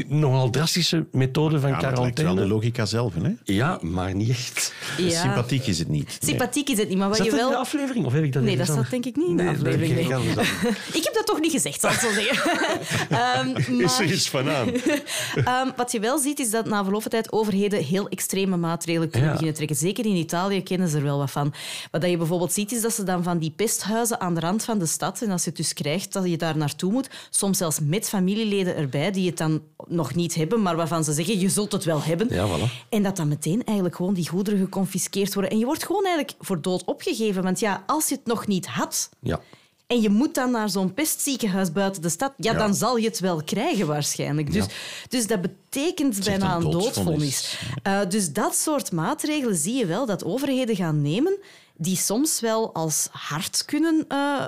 nogal 0.08 0.50
drastische 0.50 1.06
methode 1.12 1.60
van 1.60 1.70
ja, 1.70 1.76
maar 1.76 1.90
het 1.90 2.00
lijkt 2.00 2.18
wel 2.18 2.26
quarantaine. 2.26 2.42
de 2.42 2.48
logica 2.48 2.86
zelf. 2.86 3.14
Hè? 3.14 3.30
Ja, 3.44 3.78
maar 3.82 4.16
niet 4.16 4.30
echt. 4.30 4.74
Ja. 4.98 5.22
Sympathiek 5.22 5.68
is 5.68 5.80
het 5.80 5.88
niet. 5.90 6.06
Nee. 6.08 6.18
Sympathiek 6.30 6.70
is 6.70 6.78
het 6.78 6.90
niet, 6.90 6.98
maar 6.98 7.08
wat 7.10 7.18
je 7.18 7.24
dat 7.24 7.32
in 7.34 7.40
wel... 7.40 7.50
de 7.50 7.58
aflevering, 7.58 8.06
of 8.06 8.14
heb 8.14 8.24
ik 8.24 8.34
dat 8.34 8.44
Nee, 8.44 8.58
dat 8.58 8.68
staat 8.68 8.90
denk 8.90 9.06
ik 9.06 9.16
niet 9.16 9.28
in 9.28 9.38
de 9.38 9.44
Nee, 9.44 9.52
aflevering, 9.56 10.00
ik 10.00 10.08
nee. 10.08 11.02
heb 11.04 11.14
dat 11.14 11.26
toch 11.26 11.40
niet 11.40 11.52
gezegd, 11.52 11.80
zal 11.80 11.90
ik 11.92 12.00
zo 12.00 12.12
zeggen. 12.12 12.52
Ehm, 13.10 13.48
Is 13.58 13.68
er 13.68 14.06
maar, 14.06 14.14
iets 14.14 14.30
van 14.30 14.50
aan? 14.50 14.68
ehm, 15.46 15.68
wat 15.76 15.92
je 15.92 16.00
wel 16.00 16.18
ziet, 16.20 16.40
is 16.40 16.50
dat 16.50 16.66
na 16.66 16.84
verloop 16.84 17.02
van 17.02 17.12
tijd 17.12 17.32
overheden 17.32 17.84
heel 17.84 18.08
extreme 18.10 18.58
maatregelen 18.58 19.10
kunnen 19.10 19.28
Ja. 19.28 19.32
beginnen 19.34 19.56
trekken. 19.56 19.78
Zeker 19.78 20.06
in 20.06 20.16
Italië 20.16 20.64
kennen 20.64 20.90
ze 20.90 20.98
er 20.98 21.04
wel 21.04 21.18
wat 21.18 21.32
van. 21.32 21.54
Wat 21.92 22.02
dat 22.02 22.10
je 22.10 22.18
bijvoorbeeld 22.18 22.54
ziet, 22.54 22.72
is 22.72 22.82
dat 22.82 22.94
ze 22.94 23.04
dan 23.04 23.24
van 23.24 23.38
die 23.38 23.54
pesthuizen 23.56 24.20
aan 24.20 24.34
de 24.34 24.40
rand 24.40 24.64
van 24.64 24.80
de 24.80 24.86
stad, 24.86 25.22
en 25.22 25.32
als 25.32 25.44
je 25.44 25.50
het 25.50 25.58
dus 25.58 25.74
krijgt, 25.74 26.14
dat 26.14 26.30
je 26.30 26.38
daar 26.38 26.58
naartoe 26.58 26.92
moet, 26.92 27.10
soms 27.30 27.58
zelfs 27.58 27.80
met 27.84 28.10
familieleden 28.10 28.76
erbij, 28.76 28.93
die 28.94 29.28
het 29.28 29.38
dan 29.38 29.62
nog 29.88 30.16
niet 30.16 30.36
hebben, 30.36 30.62
maar 30.62 30.76
waarvan 30.76 31.04
ze 31.04 31.14
zeggen, 31.14 31.40
je 31.40 31.50
zult 31.50 31.72
het 31.72 31.84
wel 31.84 32.04
hebben. 32.04 32.28
Ja, 32.30 32.48
voilà. 32.48 32.88
En 32.90 33.04
dat 33.04 33.16
dan 33.16 33.28
meteen 33.28 33.64
eigenlijk 33.64 33.96
gewoon 33.96 34.14
die 34.14 34.30
goederen 34.30 34.60
geconfiskeerd 34.60 35.34
worden. 35.34 35.52
En 35.52 35.58
je 35.58 35.66
wordt 35.66 35.86
gewoon 35.86 36.06
eigenlijk 36.06 36.38
voor 36.40 36.62
dood 36.62 36.84
opgegeven. 36.84 37.44
Want 37.44 37.60
ja, 37.60 37.84
als 37.86 38.10
je 38.10 38.16
het 38.16 38.26
nog 38.26 38.48
niet 38.48 38.68
had... 38.68 39.10
Ja. 39.20 39.42
En 39.88 40.02
je 40.02 40.10
moet 40.10 40.36
dan 40.36 40.52
naar 40.52 40.70
zo'n 40.70 40.94
pestziekenhuis 40.94 41.72
buiten 41.72 42.02
de 42.02 42.10
stad. 42.10 42.34
Ja, 42.38 42.52
Ja. 42.52 42.58
dan 42.58 42.74
zal 42.76 42.98
je 42.98 43.08
het 43.08 43.20
wel 43.20 43.44
krijgen 43.44 43.88
waarschijnlijk. 43.88 44.52
Dus, 44.52 44.66
dus 45.10 45.28
dat 45.28 45.42
betekent 45.42 46.24
bijna 46.26 46.56
een 46.56 46.72
doodvonnis. 46.72 47.60
Eh, 47.84 48.00
dus 48.10 48.34
dat 48.34 48.56
soort 48.56 48.92
maatregelen 48.92 49.56
zie 49.56 49.74
je 49.74 49.86
wel 49.86 50.06
dat 50.06 50.24
overheden 50.24 50.76
gaan 50.76 51.02
nemen 51.02 51.38
die 51.78 51.98
soms 51.98 52.40
wel 52.40 52.74
als 52.74 53.08
hard 53.12 53.66
kunnen 53.66 54.06
eh, 54.08 54.46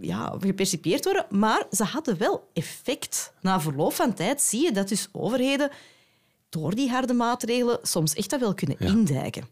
ja, 0.00 0.36
gepercipieerd 0.40 1.04
worden. 1.04 1.26
Maar 1.30 1.66
ze 1.70 1.84
hadden 1.84 2.18
wel 2.18 2.50
effect. 2.52 3.32
Na 3.40 3.60
verloop 3.60 3.92
van 3.92 4.14
tijd 4.14 4.42
zie 4.42 4.62
je 4.62 4.72
dat 4.72 4.88
dus 4.88 5.08
overheden 5.12 5.70
door 6.48 6.74
die 6.74 6.90
harde 6.90 7.12
maatregelen 7.12 7.78
soms 7.82 8.14
echt 8.14 8.30
dat 8.30 8.40
wel 8.40 8.54
kunnen 8.54 8.78
indijken. 8.78 9.48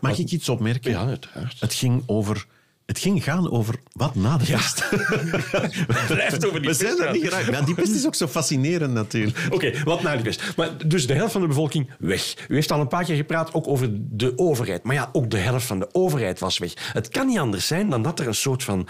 Mag 0.00 0.18
ik 0.18 0.30
iets 0.30 0.48
opmerken? 0.48 0.90
Ja, 0.90 1.06
uiteraard. 1.06 1.60
Het 1.60 1.74
ging 1.74 2.02
over... 2.06 2.46
Het 2.86 2.98
ging 2.98 3.24
gaan 3.24 3.50
over 3.50 3.74
wat 3.92 4.14
na 4.14 4.36
de 4.36 4.44
pest. 4.44 4.88
Blijft 6.08 6.46
over 6.46 6.60
die 6.60 6.68
We 6.68 6.74
zijn 6.74 6.96
gaan. 6.96 7.12
niet 7.12 7.22
geraakt. 7.22 7.50
Maar 7.50 7.64
die 7.64 7.74
pest 7.74 7.94
is 7.94 8.06
ook 8.06 8.14
zo 8.14 8.26
fascinerend 8.26 8.92
natuurlijk. 8.92 9.38
Oké, 9.50 9.82
wat 9.84 10.02
na 10.02 10.14
die 10.14 10.22
pest. 10.24 10.42
Maar 10.56 10.88
dus 10.88 11.06
de 11.06 11.14
helft 11.14 11.32
van 11.32 11.40
de 11.40 11.46
bevolking 11.46 11.90
weg. 11.98 12.34
U 12.48 12.54
heeft 12.54 12.70
al 12.72 12.80
een 12.80 12.88
paar 12.88 13.04
keer 13.04 13.16
gepraat 13.16 13.54
ook 13.54 13.68
over 13.68 13.88
de 13.92 14.32
overheid. 14.38 14.82
Maar 14.82 14.94
ja, 14.94 15.08
ook 15.12 15.30
de 15.30 15.38
helft 15.38 15.66
van 15.66 15.78
de 15.78 15.88
overheid 15.92 16.38
was 16.38 16.58
weg. 16.58 16.72
Het 16.92 17.08
kan 17.08 17.26
niet 17.26 17.38
anders 17.38 17.66
zijn 17.66 17.90
dan 17.90 18.02
dat 18.02 18.20
er 18.20 18.26
een 18.26 18.34
soort 18.34 18.62
van 18.64 18.88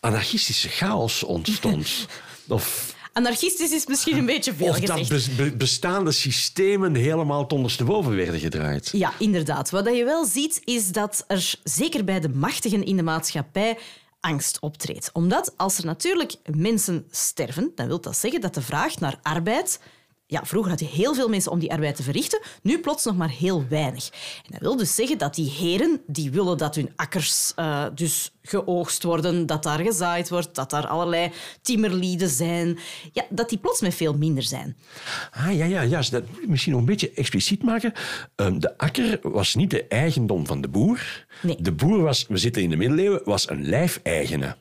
anarchistische 0.00 0.68
chaos 0.68 1.22
ontstond. 1.22 2.06
Of, 2.48 2.94
Anarchistisch 3.16 3.72
is 3.72 3.86
misschien 3.86 4.16
een 4.16 4.26
beetje 4.26 4.54
veel 4.54 4.68
of 4.68 4.78
dat 4.80 4.98
gezegd. 4.98 5.36
be- 5.36 5.56
bestaande 5.56 6.12
systemen 6.12 6.94
helemaal 6.94 7.46
ten 7.46 7.56
ondersteboven 7.56 8.16
werden 8.16 8.40
gedraaid. 8.40 8.88
Ja, 8.92 9.12
inderdaad. 9.18 9.70
Wat 9.70 9.96
je 9.96 10.04
wel 10.04 10.24
ziet, 10.24 10.60
is 10.64 10.92
dat 10.92 11.24
er 11.26 11.54
zeker 11.64 12.04
bij 12.04 12.20
de 12.20 12.28
machtigen 12.28 12.84
in 12.84 12.96
de 12.96 13.02
maatschappij 13.02 13.78
angst 14.20 14.58
optreedt. 14.60 15.10
Omdat 15.12 15.54
als 15.56 15.78
er 15.78 15.84
natuurlijk 15.84 16.34
mensen 16.54 17.06
sterven, 17.10 17.72
dan 17.74 17.86
wil 17.86 18.00
dat 18.00 18.16
zeggen 18.16 18.40
dat 18.40 18.54
de 18.54 18.62
vraag 18.62 18.98
naar 19.00 19.18
arbeid... 19.22 19.80
Ja, 20.28 20.44
vroeger 20.44 20.70
had 20.70 20.80
je 20.80 20.86
heel 20.86 21.14
veel 21.14 21.28
mensen 21.28 21.52
om 21.52 21.58
die 21.58 21.72
arbeid 21.72 21.96
te 21.96 22.02
verrichten, 22.02 22.40
nu 22.62 22.78
plots 22.80 23.04
nog 23.04 23.16
maar 23.16 23.30
heel 23.30 23.68
weinig. 23.68 24.08
En 24.44 24.50
dat 24.50 24.60
wil 24.60 24.76
dus 24.76 24.94
zeggen 24.94 25.18
dat 25.18 25.34
die 25.34 25.50
heren, 25.50 26.00
die 26.06 26.30
willen 26.30 26.58
dat 26.58 26.74
hun 26.74 26.92
akkers 26.96 27.52
eh, 27.54 27.84
dus 27.94 28.32
geoogst 28.42 29.02
worden, 29.02 29.46
dat 29.46 29.62
daar 29.62 29.78
gezaaid 29.78 30.28
wordt, 30.28 30.54
dat 30.54 30.70
daar 30.70 30.86
allerlei 30.86 31.32
timmerlieden 31.62 32.28
zijn, 32.28 32.78
ja, 33.12 33.24
dat 33.30 33.48
die 33.48 33.58
plots 33.58 33.80
met 33.80 33.94
veel 33.94 34.14
minder 34.14 34.42
zijn. 34.42 34.76
Ah, 35.30 35.56
ja, 35.56 35.64
ja, 35.64 35.84
juist. 35.84 36.10
Dat 36.10 36.24
misschien 36.46 36.72
nog 36.72 36.80
een 36.80 36.86
beetje 36.86 37.10
expliciet 37.10 37.62
maken. 37.62 37.92
Ehm, 38.34 38.58
de 38.58 38.78
akker 38.78 39.18
was 39.22 39.54
niet 39.54 39.70
de 39.70 39.84
eigendom 39.84 40.46
van 40.46 40.60
de 40.60 40.68
boer. 40.68 41.26
Nee. 41.42 41.56
De 41.60 41.72
boer 41.72 42.02
was, 42.02 42.26
we 42.28 42.36
zitten 42.36 42.62
in 42.62 42.70
de 42.70 42.76
middeleeuwen, 42.76 43.20
was 43.24 43.50
een 43.50 43.68
lijfeigene. 43.68 44.56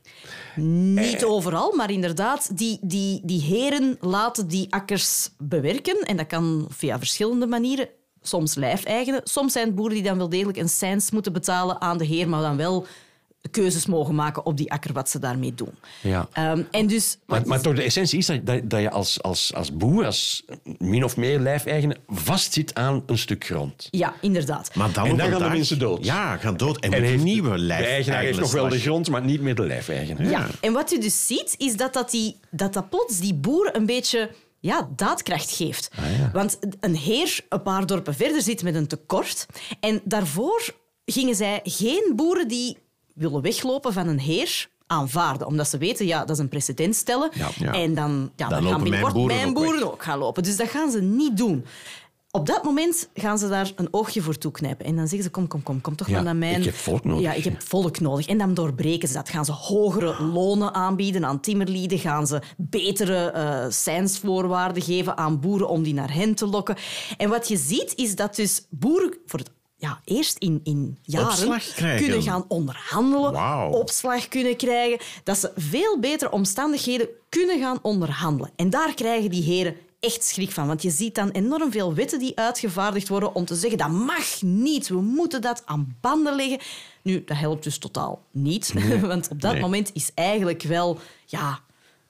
Niet 0.55 1.25
overal, 1.25 1.75
maar 1.75 1.91
inderdaad, 1.91 2.57
die, 2.57 2.77
die, 2.81 3.21
die 3.23 3.41
heren 3.41 3.97
laten 4.01 4.47
die 4.47 4.73
akkers 4.73 5.29
bewerken. 5.37 5.99
En 6.01 6.17
dat 6.17 6.27
kan 6.27 6.67
via 6.69 6.97
verschillende 6.97 7.47
manieren. 7.47 7.89
Soms 8.21 8.55
lijfeigenen, 8.55 9.21
soms 9.23 9.51
zijn 9.51 9.65
het 9.65 9.75
boeren 9.75 9.95
die 9.95 10.03
dan 10.03 10.17
wel 10.17 10.29
degelijk 10.29 10.57
een 10.57 10.69
cents 10.69 11.11
moeten 11.11 11.33
betalen 11.33 11.81
aan 11.81 11.97
de 11.97 12.05
heer, 12.05 12.29
maar 12.29 12.41
dan 12.41 12.57
wel 12.57 12.85
keuzes 13.51 13.86
mogen 13.86 14.15
maken 14.15 14.45
op 14.45 14.58
die 14.58 14.71
akker 14.71 14.93
wat 14.93 15.10
ze 15.10 15.19
daarmee 15.19 15.53
doen. 15.53 15.73
Ja. 16.01 16.27
Ehm, 16.31 16.62
en 16.71 16.88
dus, 16.88 17.17
Maar, 17.25 17.47
maar 17.47 17.62
toch, 17.62 17.75
de 17.75 17.81
essentie 17.84 18.17
is 18.17 18.25
dat, 18.25 18.45
dat, 18.45 18.69
dat 18.69 18.81
je 18.81 18.89
als, 18.89 19.21
als, 19.21 19.53
als 19.53 19.73
boer, 19.77 20.05
als 20.05 20.45
min 20.77 21.03
of 21.03 21.17
meer 21.17 21.39
lijfeigene, 21.39 21.95
vastzit 22.08 22.73
aan 22.73 23.03
een 23.05 23.17
stuk 23.17 23.45
grond. 23.45 23.88
ja, 23.91 24.13
inderdaad. 24.21 24.75
Maar 24.75 24.91
dan 24.91 25.05
En 25.05 25.17
dan 25.17 25.29
gaan 25.29 25.41
de 25.41 25.49
mensen 25.49 25.79
dood. 25.79 26.05
Ja, 26.05 26.38
gaan 26.38 26.58
dood. 26.58 26.79
En, 26.79 26.93
En 26.93 27.23
nieuwe 27.23 27.49
de 27.49 27.58
lijf. 27.58 27.86
eigenaar 27.86 28.21
heeft 28.21 28.39
nog 28.39 28.51
wel 28.51 28.69
de 28.69 28.79
grond, 28.79 29.10
maar 29.10 29.23
niet 29.23 29.41
meer 29.41 29.55
de 29.55 29.65
lijfeigene. 29.65 30.29
Ja, 30.29 30.47
en 30.62 30.73
wat 30.73 30.89
je 30.89 30.99
dus 30.99 31.27
ziet, 31.27 31.55
is 31.58 31.75
dat 31.77 31.93
dat, 31.93 32.12
die, 32.12 32.39
dat, 32.51 32.73
dat 32.73 32.89
plots 32.89 33.19
die 33.19 33.34
boer 33.34 33.75
een 33.75 33.86
beetje 33.86 34.31
ja, 34.60 34.89
daadkracht 34.95 35.51
geeft. 35.55 35.91
Want 36.34 36.58
een 36.79 36.95
heer 36.95 37.39
een 37.49 37.62
paar 37.62 37.86
dorpen 37.86 38.15
verder 38.15 38.41
zit 38.41 38.63
met 38.63 38.75
een 38.75 38.88
tekort. 38.88 39.45
En 39.79 40.01
daarvoor 40.03 40.75
gingen 41.05 41.36
zij 41.36 41.60
geen 41.63 42.13
boeren 42.15 42.47
die 42.47 42.77
willen 43.15 43.41
weglopen 43.41 43.93
van 43.93 44.08
een 44.08 44.19
heer 44.19 44.69
aanvaarden. 44.88 45.47
Omdat 45.47 45.67
ze 45.67 45.78
weten, 45.78 46.06
ja, 46.06 46.19
dat 46.19 46.30
is 46.30 46.38
een 46.38 46.49
precedent 46.49 46.95
stellen. 46.95 47.30
Ja. 47.34 47.49
Ja. 47.56 47.73
En 47.73 47.93
dan, 47.93 48.32
ja, 48.36 48.47
dan, 48.47 48.63
lopen 48.63 48.69
gaan 48.69 48.69
mijn 48.69 48.84
binnenkort 48.84 49.13
boeren 49.13 49.36
mijn 49.36 49.47
ook 49.47 49.54
boeren 49.54 49.91
ook 49.91 50.04
gaan 50.04 50.17
lopen. 50.17 50.43
Dus 50.43 50.58
dat 50.58 50.69
gaan 50.69 50.91
ze 50.91 51.01
niet 51.01 51.38
doen. 51.38 51.65
Op 52.32 52.45
dat 52.45 52.63
moment 52.63 53.10
gaan 53.13 53.38
ze 53.38 53.47
daar 53.47 53.71
een 53.75 53.88
oogje 53.91 54.21
voor 54.21 54.38
toeknijpen. 54.38 54.86
En 54.86 54.95
dan 54.95 55.08
zeggen 55.08 55.23
ze, 55.23 55.30
kom, 55.30 55.47
kom, 55.47 55.63
kom, 55.63 55.82
kom 55.82 55.95
toch 55.95 56.10
maar 56.10 56.23
naar 56.23 56.36
mijn... 56.36 56.60
ik 56.60 56.65
heb 56.65 56.75
volk 56.75 57.04
nodig. 57.04 57.21
Ja, 57.21 57.34
ik 57.34 57.43
heb 57.43 57.62
volk 57.62 57.99
nodig. 57.99 58.28
En 58.28 58.38
dan 58.38 58.54
doorbreken 58.54 59.08
ze 59.08 59.13
dat. 59.13 59.30
Gaan 59.30 59.45
ze 59.45 59.51
hogere 59.51 60.23
lonen 60.23 60.73
aanbieden 60.73 61.25
aan 61.25 61.39
timmerlieden? 61.39 61.99
Gaan 61.99 62.28
ze 62.28 62.41
betere 62.58 63.25
eh 63.25 63.65
zijnsvoorwaarden 63.69 64.84
geven 64.84 65.17
aan 65.17 65.39
boeren 65.39 65.69
om 65.69 65.84
die 65.84 65.93
naar 65.93 66.13
hen 66.13 66.36
te 66.36 66.45
lokken? 66.45 66.75
En 67.17 67.30
wat 67.30 67.47
je 67.47 67.58
ziet, 67.58 67.93
is 67.95 68.15
dat 68.15 68.36
dus 68.36 68.67
boeren 68.69 69.17
voor 69.25 69.39
het 69.39 69.51
ja, 69.77 70.01
eerst 70.05 70.38
in, 70.38 70.59
in 70.63 70.97
jaren 71.01 71.61
kunnen 71.97 72.21
gaan 72.21 72.45
onderhandelen, 72.47 73.69
opslag 73.73 74.27
kunnen 74.27 74.55
krijgen, 74.57 74.99
dat 75.23 75.38
ze 75.38 75.51
veel 75.55 75.99
betere 75.99 76.31
omstandigheden 76.31 77.07
kunnen 77.29 77.59
gaan 77.59 77.79
onderhandelen. 77.81 78.51
En 78.55 78.69
daar 78.69 78.93
krijgen 78.93 79.29
die 79.29 79.43
heren 79.43 79.75
echt 79.99 80.23
schrik 80.23 80.51
van. 80.51 80.67
Want 80.67 80.81
je 80.81 80.89
ziet 80.89 81.15
dan 81.15 81.29
enorm 81.29 81.71
veel 81.71 81.93
wetten 81.93 82.19
die 82.19 82.38
uitgevaardigd 82.39 83.07
worden 83.07 83.35
om 83.35 83.45
te 83.45 83.55
zeggen 83.55 83.77
dat 83.77 83.89
mag 83.91 84.41
niet, 84.41 84.88
we 84.88 85.01
moeten 85.01 85.41
dat 85.41 85.61
aan 85.65 85.95
banden 86.01 86.35
leggen. 86.35 86.59
Nu, 87.01 87.23
dat 87.25 87.38
helpt 87.38 87.63
dus 87.63 87.77
totaal 87.77 88.21
niet. 88.31 88.73
Want 89.01 89.29
op 89.29 89.41
dat 89.41 89.51
Nee. 89.51 89.61
moment 89.61 89.89
is 89.93 90.11
eigenlijk 90.15 90.63
wel... 90.63 90.99
Ja, 91.25 91.59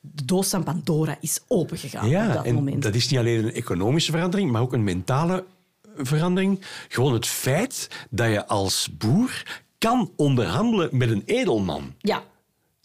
de 0.01 0.25
doos 0.25 0.49
van 0.49 0.63
Pandora 0.63 1.17
is 1.21 1.39
opengegaan 1.47 2.05
op 2.05 2.11
Ja, 2.11 2.33
dat 2.33 2.45
en 2.45 2.55
moment. 2.55 2.83
dat 2.83 2.95
is 2.95 3.09
niet 3.09 3.19
alleen 3.19 3.43
een 3.45 3.53
economische 3.53 4.11
verandering, 4.11 4.51
maar 4.51 4.61
ook 4.61 4.73
een 4.73 4.83
mentale 4.83 5.45
verandering. 5.97 6.61
Gewoon 6.87 7.13
het 7.13 7.27
feit 7.27 7.89
dat 8.09 8.31
je 8.31 8.47
als 8.47 8.89
boer 8.97 9.63
kan 9.77 10.11
onderhandelen 10.15 10.89
met 10.91 11.09
een 11.09 11.23
edelman. 11.25 11.95
Ja, 11.99 12.23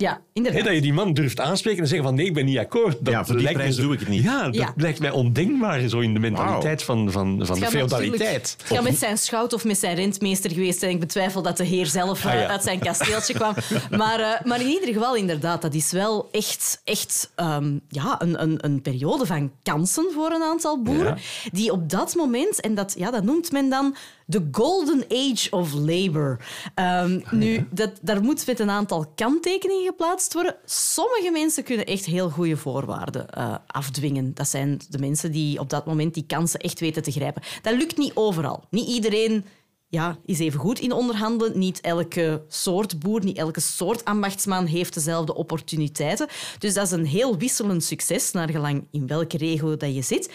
Ja, 0.00 0.20
inderdaad. 0.32 0.64
dat 0.64 0.74
je 0.74 0.80
die 0.80 0.92
man 0.92 1.12
durft 1.12 1.40
aanspreken 1.40 1.80
en 1.82 1.86
zeggen 1.88 2.06
van 2.06 2.16
nee, 2.16 2.26
ik 2.26 2.34
ben 2.34 2.44
niet 2.44 2.58
akkoord. 2.58 2.96
Dat 3.00 3.12
Ja, 3.14 3.24
voor 3.24 3.34
die 3.34 3.42
lijkt 3.42 3.58
me 3.58 3.62
prijs 3.64 3.76
zo- 3.78 3.82
doe 3.82 3.92
ik 3.92 4.00
het 4.00 4.08
niet. 4.08 4.22
Ja, 4.22 4.44
dat 4.44 4.54
Ja. 4.54 4.72
lijkt 4.76 5.00
mij 5.00 5.10
ondenkbaar 5.10 5.88
zo 5.88 5.98
in 5.98 6.14
de 6.14 6.20
mentaliteit 6.20 6.82
van, 6.82 7.12
van, 7.12 7.40
van 7.46 7.58
de 7.60 7.66
feudaliteit. 7.66 8.56
Het 8.58 8.76
gaat 8.76 8.82
met 8.84 8.98
zijn 8.98 9.18
schout 9.18 9.52
of 9.52 9.64
met 9.64 9.78
zijn 9.78 9.94
rentmeester 9.96 10.50
geweest 10.50 10.78
zijn. 10.78 10.92
Ik 10.92 11.00
betwijfel 11.00 11.42
dat 11.42 11.56
de 11.56 11.64
heer 11.64 11.86
zelf 11.86 12.26
Ah, 12.26 12.32
eh, 12.34 12.40
ja. 12.40 12.46
uit 12.48 12.62
zijn 12.62 12.78
kasteeltje 12.78 13.34
kwam. 13.34 13.54
Maar, 13.90 14.20
eh, 14.20 14.44
maar 14.46 14.60
in 14.60 14.66
ieder 14.68 14.92
geval, 14.92 15.14
inderdaad, 15.16 15.62
dat 15.62 15.74
is 15.74 15.92
wel 15.92 16.28
echt, 16.32 16.80
echt 16.84 17.30
ehm, 17.34 17.78
ja, 17.88 18.16
een, 18.22 18.42
een, 18.42 18.58
een 18.60 18.82
periode 18.82 19.26
van 19.26 19.52
kansen 19.62 20.06
voor 20.14 20.30
een 20.30 20.42
aantal 20.42 20.82
boeren. 20.82 21.18
Die 21.52 21.72
op 21.72 21.90
dat 21.90 22.14
moment, 22.14 22.60
en 22.60 22.74
dat, 22.74 22.94
ja, 22.98 23.10
dat 23.10 23.22
noemt 23.24 23.52
men 23.52 23.68
dan 23.70 23.94
de 24.30 24.48
golden 24.52 25.04
age 25.08 25.46
of 25.50 25.72
labor. 25.72 26.40
Ehm, 26.74 27.20
nu, 27.30 27.66
dat, 27.70 27.98
daar 28.02 28.22
moet 28.22 28.46
met 28.46 28.60
een 28.60 28.70
aantal 28.70 29.12
kanttekeningen 29.14 29.86
geplaatst 29.86 30.34
worden. 30.34 30.56
Sommige 30.64 31.30
mensen 31.32 31.64
kunnen 31.64 31.86
echt 31.86 32.04
heel 32.04 32.30
goede 32.30 32.56
voorwaarden 32.56 33.30
eh, 33.30 33.54
afdwingen. 33.66 34.34
Dat 34.34 34.48
zijn 34.48 34.80
de 34.88 34.98
mensen 34.98 35.32
die 35.32 35.58
op 35.58 35.70
dat 35.70 35.86
moment 35.86 36.14
die 36.14 36.24
kansen 36.26 36.60
echt 36.60 36.80
weten 36.80 37.02
te 37.02 37.10
grijpen. 37.10 37.42
Dat 37.62 37.74
lukt 37.74 37.96
niet 37.96 38.14
overal. 38.14 38.64
Niet 38.70 38.88
iedereen 38.88 39.44
ja, 39.90 40.18
is 40.24 40.38
even 40.38 40.60
goed 40.60 40.78
in 40.78 40.92
onderhandelen. 40.92 41.58
Niet 41.58 41.80
elke 41.80 42.42
soort 42.48 42.98
boer, 42.98 43.24
niet 43.24 43.36
elke 43.36 43.60
soort 43.60 44.04
ambachtsman 44.04 44.66
heeft 44.66 44.94
dezelfde 44.94 45.34
opportuniteiten. 45.34 46.28
Dus 46.58 46.74
dat 46.74 46.86
is 46.86 46.92
een 46.92 47.06
heel 47.06 47.36
wisselend 47.36 47.84
succes, 47.84 48.32
naar 48.32 48.50
gelang 48.50 48.86
in 48.90 49.06
welke 49.06 49.36
regio 49.36 49.76
dat 49.76 49.94
je 49.94 50.02
zit. 50.02 50.32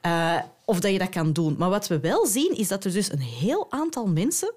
Eh, 0.00 0.38
of 0.64 0.80
dat 0.80 0.92
je 0.92 0.98
dat 0.98 1.08
kan 1.08 1.32
doen. 1.32 1.54
Maar 1.58 1.70
wat 1.70 1.86
we 1.86 2.00
wel 2.00 2.26
zien, 2.26 2.56
is 2.56 2.68
dat 2.68 2.84
er 2.84 2.92
dus 2.92 3.12
een 3.12 3.20
heel 3.20 3.66
aantal 3.70 4.06
mensen 4.06 4.52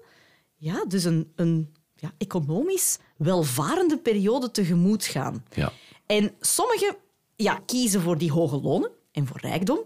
ja, 0.56 0.84
dus 0.88 1.04
een, 1.04 1.32
een 1.34 1.74
ja, 1.94 2.12
economisch 2.18 2.98
welvarende 3.16 3.98
periode 3.98 4.50
tegemoet 4.50 5.04
gaan. 5.04 5.44
Ja. 5.54 5.72
En 6.06 6.32
sommigen 6.40 6.96
ja, 7.36 7.60
kiezen 7.66 8.00
voor 8.00 8.18
die 8.18 8.32
hoge 8.32 8.60
lonen 8.60 8.90
en 9.12 9.26
voor 9.26 9.40
rijkdom. 9.40 9.78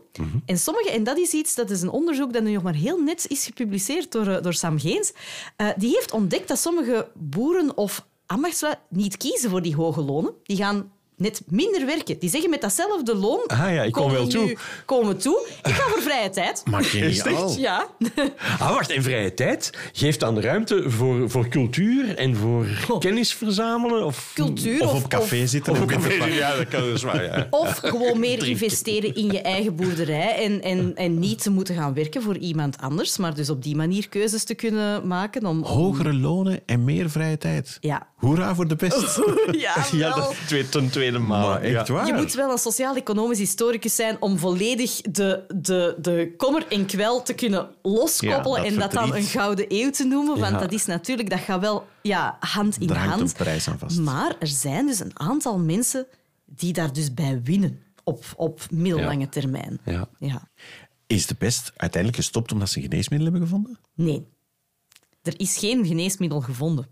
En 0.47 0.59
sommigen, 0.59 0.93
en 0.93 1.05
dat 1.05 1.19
is 1.19 1.33
iets, 1.33 1.55
dat 1.55 1.71
is 1.71 1.83
een 1.83 1.91
onderzoek 1.91 2.33
dat 2.33 2.43
nu 2.43 2.53
nog 2.53 2.63
maar 2.63 2.75
heel 2.75 3.03
net 3.03 3.27
is 3.29 3.45
gepubliceerd 3.45 4.13
door, 4.13 4.27
eh, 4.27 4.43
door 4.43 4.55
Sam 4.55 4.79
Geens, 4.79 5.13
eh, 5.57 5.69
die 5.77 5.91
heeft 5.91 6.13
ontdekt 6.13 6.49
dat 6.49 6.59
sommige 6.59 7.11
boeren 7.15 7.77
of 7.77 8.07
ambachtslieden 8.27 8.81
niet 8.89 9.17
kiezen 9.17 9.51
voor 9.51 9.63
die 9.63 9.75
hoge 9.77 10.01
lonen. 10.01 10.35
Die 10.43 10.57
gaan 10.57 10.93
net 11.17 11.43
minder 11.47 11.87
werken. 11.87 12.19
Die 12.19 12.31
zeggen 12.31 12.51
met 12.51 12.61
datzelfde 12.61 13.15
loon... 13.17 13.45
Ah 13.47 13.59
ja, 13.59 13.83
ik 13.83 13.93
kom 13.93 14.03
komen 14.03 14.17
wel 14.17 14.27
we 14.27 14.33
toe. 14.33 14.57
Komen 14.85 15.17
toe. 15.19 15.47
Ik 15.63 15.73
ga 15.73 15.89
voor 15.89 16.03
vrije 16.03 16.31
tijd. 16.31 16.63
Maar 16.71 16.85
geniaal. 16.85 17.55
Ja. 17.59 17.87
Ah, 18.59 18.71
wacht, 18.71 18.91
en 18.91 19.03
vrije 19.03 19.35
tijd 19.35 19.71
geeft 19.93 20.21
dan 20.21 20.41
ruimte 20.41 20.91
voor, 20.91 21.31
voor 21.31 21.49
cultuur 21.49 22.17
en 22.17 22.37
voor 22.37 22.67
kennis 22.99 23.35
verzamelen? 23.35 24.05
Of, 24.05 24.31
Cultuur 24.35 24.83
Of 24.83 24.93
of, 24.93 25.05
op 25.05 25.09
café 25.11 25.43
of- 25.43 25.49
zitten. 25.49 25.73
Of 25.73 25.81
ook 25.81 25.93
in 25.93 26.01
de 26.01 26.17
park. 26.19 26.33
ja, 26.33 26.57
dat 26.57 26.69
kan 26.69 26.81
dus 26.83 27.03
waar, 27.03 27.25
ja. 27.25 27.47
Of 27.51 27.77
gewoon 27.77 28.19
meer 28.21 28.47
investeren 28.47 29.15
in 29.15 29.27
je 29.33 29.41
eigen 29.41 29.77
boerderij 29.77 30.35
en, 30.45 30.63
en, 30.63 30.93
en 30.97 31.19
niet 31.19 31.43
te 31.43 31.51
moeten 31.51 31.75
gaan 31.75 31.95
werken 31.95 32.23
voor 32.23 32.37
iemand 32.37 32.79
anders, 32.81 33.17
maar 33.17 33.35
dus 33.35 33.51
op 33.51 33.63
die 33.63 33.77
manier 33.77 34.09
keuzes 34.09 34.45
te 34.45 34.55
kunnen 34.55 35.07
maken 35.07 35.47
om... 35.47 35.63
om- 35.63 35.65
Hogere 35.65 36.15
lonen 36.15 36.61
en 36.67 36.85
meer 36.85 37.11
vrije 37.11 37.39
tijd. 37.39 37.77
Ja. 37.81 38.07
Hoera 38.17 38.55
voor 38.55 38.69
de 38.69 38.77
pest. 38.77 38.95
Ja, 39.53 39.75
Ja, 39.93 39.99
wel. 39.99 40.17
dat 40.17 40.31
is 40.31 40.37
twee, 40.47 40.69
ten 40.69 40.91
tweede 41.11 41.27
maal. 41.27 41.49
Maar 41.49 41.61
echt 41.63 41.87
ja. 41.87 41.95
waar. 41.95 42.07
Je 42.07 42.13
moet 42.13 42.33
wel 42.33 42.51
een 42.53 42.59
sociaal-economisch 42.59 43.39
historicus 43.39 43.95
zijn 43.95 44.17
om 44.21 44.39
volledig 44.39 45.01
de, 45.01 45.45
de, 45.55 45.97
de 46.01 46.35
kommer 46.37 46.67
en 46.69 46.87
kwel 46.87 47.23
te 47.23 47.35
kunnen 47.35 47.69
loskoppelen 47.83 48.63
Ja, 48.63 48.63
dat 48.63 48.73
en 48.73 48.79
dat 48.79 48.93
dan 48.93 49.15
een 49.15 49.23
gouden 49.23 49.65
eeuw 49.69 49.91
te 49.91 50.05
noemen. 50.05 50.39
Want 50.39 50.53
Ja. 50.53 50.59
dat 50.59 50.73
is 50.73 50.87
natuurlijk, 50.87 51.31
dat 51.31 51.39
gaat 51.41 51.61
wel 51.61 51.87
ja, 52.03 52.37
hand 52.41 52.77
in 52.81 52.87
Daar 52.87 52.97
hangt 52.97 53.15
hand. 53.15 53.31
een 53.31 53.37
prijs 53.37 53.69
aan 53.69 53.79
vast. 53.79 53.99
Maar 53.99 54.37
er 54.39 54.47
zijn 54.47 54.87
dus 54.87 55.01
een 55.01 55.19
aantal 55.19 55.59
mensen 55.59 56.07
die 56.45 56.73
daar 56.73 56.93
dus 56.93 57.15
bij 57.15 57.41
winnen 57.45 57.83
op, 58.05 58.25
op 58.37 58.61
middellange 58.71 59.29
termijn. 59.29 59.79
Ja. 59.85 60.09
Ja. 60.19 60.49
Is 61.07 61.27
de 61.27 61.35
pest 61.35 61.73
uiteindelijk 61.77 62.23
gestopt 62.23 62.53
omdat 62.53 62.69
ze 62.71 62.77
een 62.77 62.83
geneesmiddel 62.83 63.31
hebben 63.31 63.49
gevonden? 63.49 63.79
Nee, 63.95 64.27
er 65.23 65.35
is 65.37 65.57
geen 65.57 65.87
geneesmiddel 65.87 66.41
gevonden. 66.41 66.89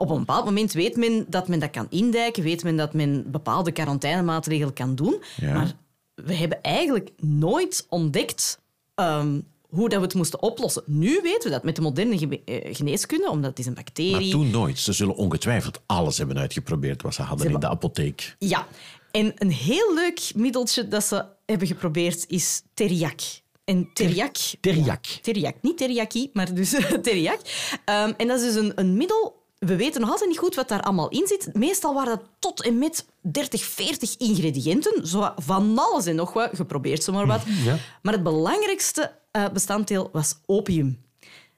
Op 0.00 0.10
een 0.10 0.18
bepaald 0.18 0.44
moment 0.44 0.72
weet 0.72 0.96
men 0.96 1.24
dat 1.28 1.48
men 1.48 1.58
dat 1.58 1.70
kan 1.70 1.86
indijken, 1.90 2.42
weet 2.42 2.62
men 2.62 2.76
dat 2.76 2.92
men 2.94 3.30
bepaalde 3.30 3.72
quarantainemaatregelen 3.72 4.72
kan 4.74 4.94
doen. 4.94 5.22
Ja. 5.36 5.52
Maar 5.54 5.72
we 6.14 6.34
hebben 6.34 6.62
eigenlijk 6.62 7.10
nooit 7.20 7.86
ontdekt 7.88 8.60
ehm, 8.94 9.40
hoe 9.68 9.88
dat 9.88 9.98
we 9.98 10.04
het 10.04 10.14
moesten 10.14 10.42
oplossen. 10.42 10.82
Nu 10.86 11.20
weten 11.22 11.42
we 11.42 11.50
dat 11.50 11.62
met 11.62 11.76
de 11.76 11.82
moderne 11.82 12.18
ge- 12.18 12.42
eh, 12.44 12.74
geneeskunde, 12.74 13.30
omdat 13.30 13.50
het 13.50 13.58
is 13.58 13.66
een 13.66 13.72
Maar 13.72 13.84
bacterie... 13.84 14.30
toen 14.30 14.50
nooit. 14.50 14.78
Ze 14.78 14.92
zullen 14.92 15.16
ongetwijfeld 15.16 15.80
alles 15.86 16.18
hebben 16.18 16.38
uitgeprobeerd 16.38 17.02
wat 17.02 17.14
ze 17.14 17.22
hadden 17.22 17.50
in 17.50 17.60
de 17.60 17.68
apotheek. 17.68 18.36
Ja, 18.38 18.66
en 19.10 19.32
een 19.34 19.50
heel 19.52 19.94
leuk 19.94 20.32
middeltje 20.34 20.88
dat 20.88 21.04
ze 21.04 21.24
hebben 21.46 21.66
geprobeerd 21.66 22.24
is 22.28 22.62
teriak. 22.74 23.20
En 23.64 23.88
teriak... 23.92 24.36
Teriak. 24.60 25.04
Teriak. 25.04 25.54
Niet 25.62 25.76
teriyaki, 25.78 26.30
maar 26.32 26.54
dus 26.54 26.70
teriak. 27.02 27.40
Ehm, 27.84 28.12
en 28.16 28.26
dat 28.28 28.40
is 28.40 28.44
dus 28.44 28.54
een, 28.54 28.72
een 28.74 28.96
middel... 28.96 29.36
We 29.58 29.76
weten 29.76 30.00
nog 30.00 30.10
altijd 30.10 30.28
niet 30.30 30.38
goed 30.38 30.54
wat 30.54 30.68
daar 30.68 30.82
allemaal 30.82 31.08
in 31.08 31.26
zit. 31.26 31.48
Meestal 31.52 31.94
waren 31.94 32.16
dat 32.18 32.28
tot 32.38 32.62
en 32.62 32.78
met 32.78 33.06
30, 33.20 33.64
40 33.64 34.16
ingrediënten. 34.16 35.06
Zo 35.06 35.32
van 35.36 35.78
alles 35.78 36.06
en 36.06 36.14
nog 36.14 36.32
wat. 36.32 36.50
Geprobeerd 36.52 37.02
zomaar 37.02 37.26
wat. 37.26 37.42
Ja. 37.64 37.76
Maar 38.02 38.12
het 38.12 38.22
belangrijkste 38.22 39.12
eh, 39.30 39.48
bestanddeel 39.52 40.08
was 40.12 40.38
opium. 40.46 41.02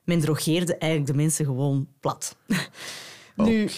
Men 0.04 0.20
drogeerde 0.20 0.76
eigenlijk 0.76 1.12
de 1.12 1.16
mensen 1.16 1.44
gewoon 1.44 1.88
plat. 2.00 2.36
Nu, 3.44 3.68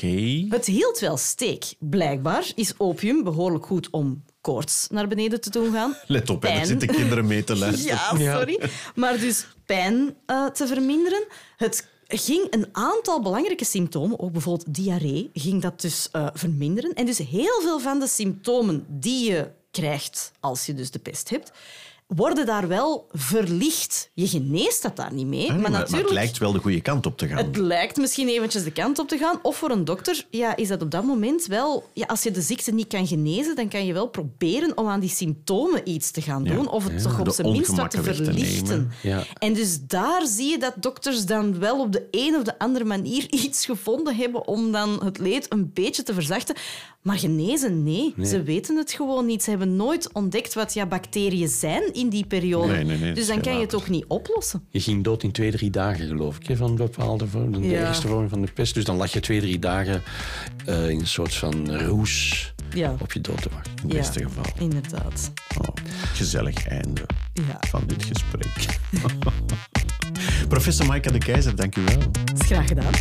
het 0.48 0.66
hield 0.66 0.98
wel 0.98 1.16
steek. 1.16 1.74
Blijkbaar 1.78 2.52
is 2.54 2.74
opium 2.76 3.24
behoorlijk 3.24 3.66
goed 3.66 3.90
om 3.90 4.24
koorts 4.40 4.86
naar 4.90 5.08
beneden 5.08 5.40
te 5.40 5.50
doen 5.50 5.72
gaan. 5.72 5.96
Let 6.06 6.30
op, 6.30 6.42
hè, 6.42 6.48
er 6.48 6.54
Pijn. 6.54 6.66
zitten 6.66 6.88
kinderen 6.88 7.26
mee 7.26 7.44
te 7.44 7.56
luisteren. 7.56 8.18
Ja, 8.18 8.36
sorry. 8.36 8.60
Maar 8.94 9.18
dus 9.18 9.46
pijn 9.66 10.16
eh, 10.26 10.46
te 10.46 10.66
verminderen. 10.66 11.24
Het 11.56 11.88
ging 12.18 12.46
een 12.50 12.66
aantal 12.72 13.22
belangrijke 13.22 13.64
symptomen, 13.64 14.18
ook 14.18 14.32
bijvoorbeeld 14.32 14.74
diarree, 14.74 15.30
ging 15.32 15.62
dat 15.62 15.80
dus 15.80 16.08
eh, 16.10 16.26
verminderen. 16.32 16.92
En 16.92 17.06
dus 17.06 17.18
heel 17.18 17.60
veel 17.62 17.80
van 17.80 17.98
de 17.98 18.06
symptomen 18.06 18.86
die 18.88 19.30
je 19.30 19.50
krijgt 19.70 20.32
als 20.40 20.66
je 20.66 20.74
dus 20.74 20.90
de 20.90 20.98
pest 20.98 21.30
hebt, 21.30 21.52
worden 22.16 22.46
daar 22.46 22.68
wel 22.68 23.08
verlicht. 23.12 24.10
Je 24.14 24.26
geneest 24.26 24.82
dat 24.82 24.96
daar 24.96 25.12
niet 25.12 25.26
mee, 25.26 25.42
Ah, 25.42 25.48
maar 25.48 25.60
maar, 25.60 25.70
maar 25.70 25.80
natuurlijk... 25.80 26.08
het 26.08 26.18
lijkt 26.18 26.38
wel 26.38 26.52
de 26.52 26.58
goede 26.58 26.80
kant 26.80 27.06
op 27.06 27.18
te 27.18 27.26
gaan. 27.26 27.36
Het 27.36 27.56
lijkt 27.56 27.96
misschien 27.96 28.28
eventjes 28.28 28.64
de 28.64 28.72
kant 28.72 28.98
op 28.98 29.08
te 29.08 29.18
gaan. 29.18 29.38
Of 29.42 29.56
voor 29.56 29.70
een 29.70 29.84
dokter 29.84 30.26
ja, 30.30 30.56
is 30.56 30.68
dat 30.68 30.82
op 30.82 30.90
dat 30.90 31.04
moment 31.04 31.46
wel... 31.46 31.88
Ja, 31.92 32.06
als 32.06 32.22
je 32.22 32.30
de 32.30 32.40
ziekte 32.40 32.74
niet 32.74 32.86
kan 32.86 33.06
genezen, 33.06 33.56
dan 33.56 33.68
kan 33.68 33.86
je 33.86 33.92
wel 33.92 34.08
proberen 34.08 34.76
om 34.76 34.88
aan 34.88 35.00
die 35.00 35.10
symptomen 35.10 35.88
iets 35.88 36.10
te 36.10 36.22
gaan 36.22 36.44
doen. 36.44 36.68
Of 36.68 36.84
het 36.84 37.02
toch 37.02 37.20
op 37.20 37.28
zijn 37.30 37.52
minst 37.52 37.76
wat 37.76 37.90
te 37.90 38.02
verlichten. 38.02 38.90
Ja. 39.02 39.24
En 39.38 39.52
dus 39.52 39.86
daar 39.86 40.26
zie 40.26 40.50
je 40.50 40.58
dat 40.58 40.74
dokters 40.76 41.26
dan 41.26 41.58
wel 41.58 41.80
op 41.80 41.92
de 41.92 42.08
een 42.10 42.36
of 42.36 42.42
de 42.42 42.58
andere 42.58 42.84
manier 42.84 43.26
iets 43.44 43.64
gevonden 43.64 44.16
hebben 44.16 44.46
om 44.46 44.72
dan 44.72 45.04
het 45.04 45.18
leed 45.18 45.46
een 45.48 45.70
beetje 45.74 46.02
te 46.02 46.14
verzachten. 46.14 46.56
Maar 47.02 47.18
genezen, 47.18 47.82
nee. 47.82 48.14
Ze 48.22 48.42
weten 48.42 48.76
het 48.76 48.92
gewoon 48.92 49.26
niet. 49.26 49.42
Ze 49.42 49.50
hebben 49.50 49.76
nooit 49.76 50.12
ontdekt 50.12 50.54
wat 50.54 50.74
ja, 50.74 50.86
bacteriën 50.86 51.48
zijn 51.48 51.94
in 52.02 52.08
die 52.08 52.26
periode. 52.26 52.72
Nee, 52.72 52.84
nee, 52.84 52.96
nee, 52.98 53.06
dat 53.06 53.14
dus 53.14 53.26
dan 53.26 53.40
kan 53.40 53.54
je 53.54 53.60
het 53.60 53.74
ook 53.74 53.88
niet 53.88 54.04
oplossen. 54.08 54.64
Je 54.70 54.80
ging 54.80 55.04
dood 55.04 55.22
in 55.22 55.32
twee, 55.32 55.50
drie 55.50 55.70
dagen, 55.70 56.06
geloof 56.06 56.36
ik, 56.36 56.46
hè, 56.46 56.56
van 56.56 56.76
bepaalde 56.76 57.26
vormen. 57.26 57.60
De 57.60 57.68
Ja. 57.68 57.88
eerste 57.88 58.06
vorm 58.08 58.28
van 58.28 58.40
de 58.40 58.52
pest. 58.54 58.74
Dus 58.74 58.84
dan 58.84 58.96
lag 58.96 59.12
je 59.12 59.20
twee, 59.20 59.40
drie 59.40 59.58
dagen 59.58 60.02
eh, 60.66 60.88
in 60.88 61.00
een 61.00 61.06
soort 61.06 61.34
van 61.34 61.76
roes 61.76 62.54
Ja. 62.74 62.96
op 63.00 63.12
je 63.12 63.20
dood 63.20 63.42
te 63.42 63.48
wachten. 63.52 63.72
In 63.82 63.88
het 63.88 63.96
beste 63.98 64.20
Ja, 64.20 64.26
geval. 64.26 64.44
Inderdaad. 64.58 65.32
Oh, 65.58 65.68
gezellig 66.14 66.66
einde 66.66 67.06
Ja. 67.32 67.58
van 67.68 67.82
dit 67.86 68.04
gesprek. 68.04 68.78
Professor 70.48 70.86
Maaike 70.86 71.12
de 71.12 71.18
Keizer, 71.18 71.56
dank 71.56 71.76
u 71.76 71.82
wel. 71.84 71.98
Dat 72.24 72.40
is 72.40 72.46
graag 72.46 72.68
gedaan. 72.68 72.92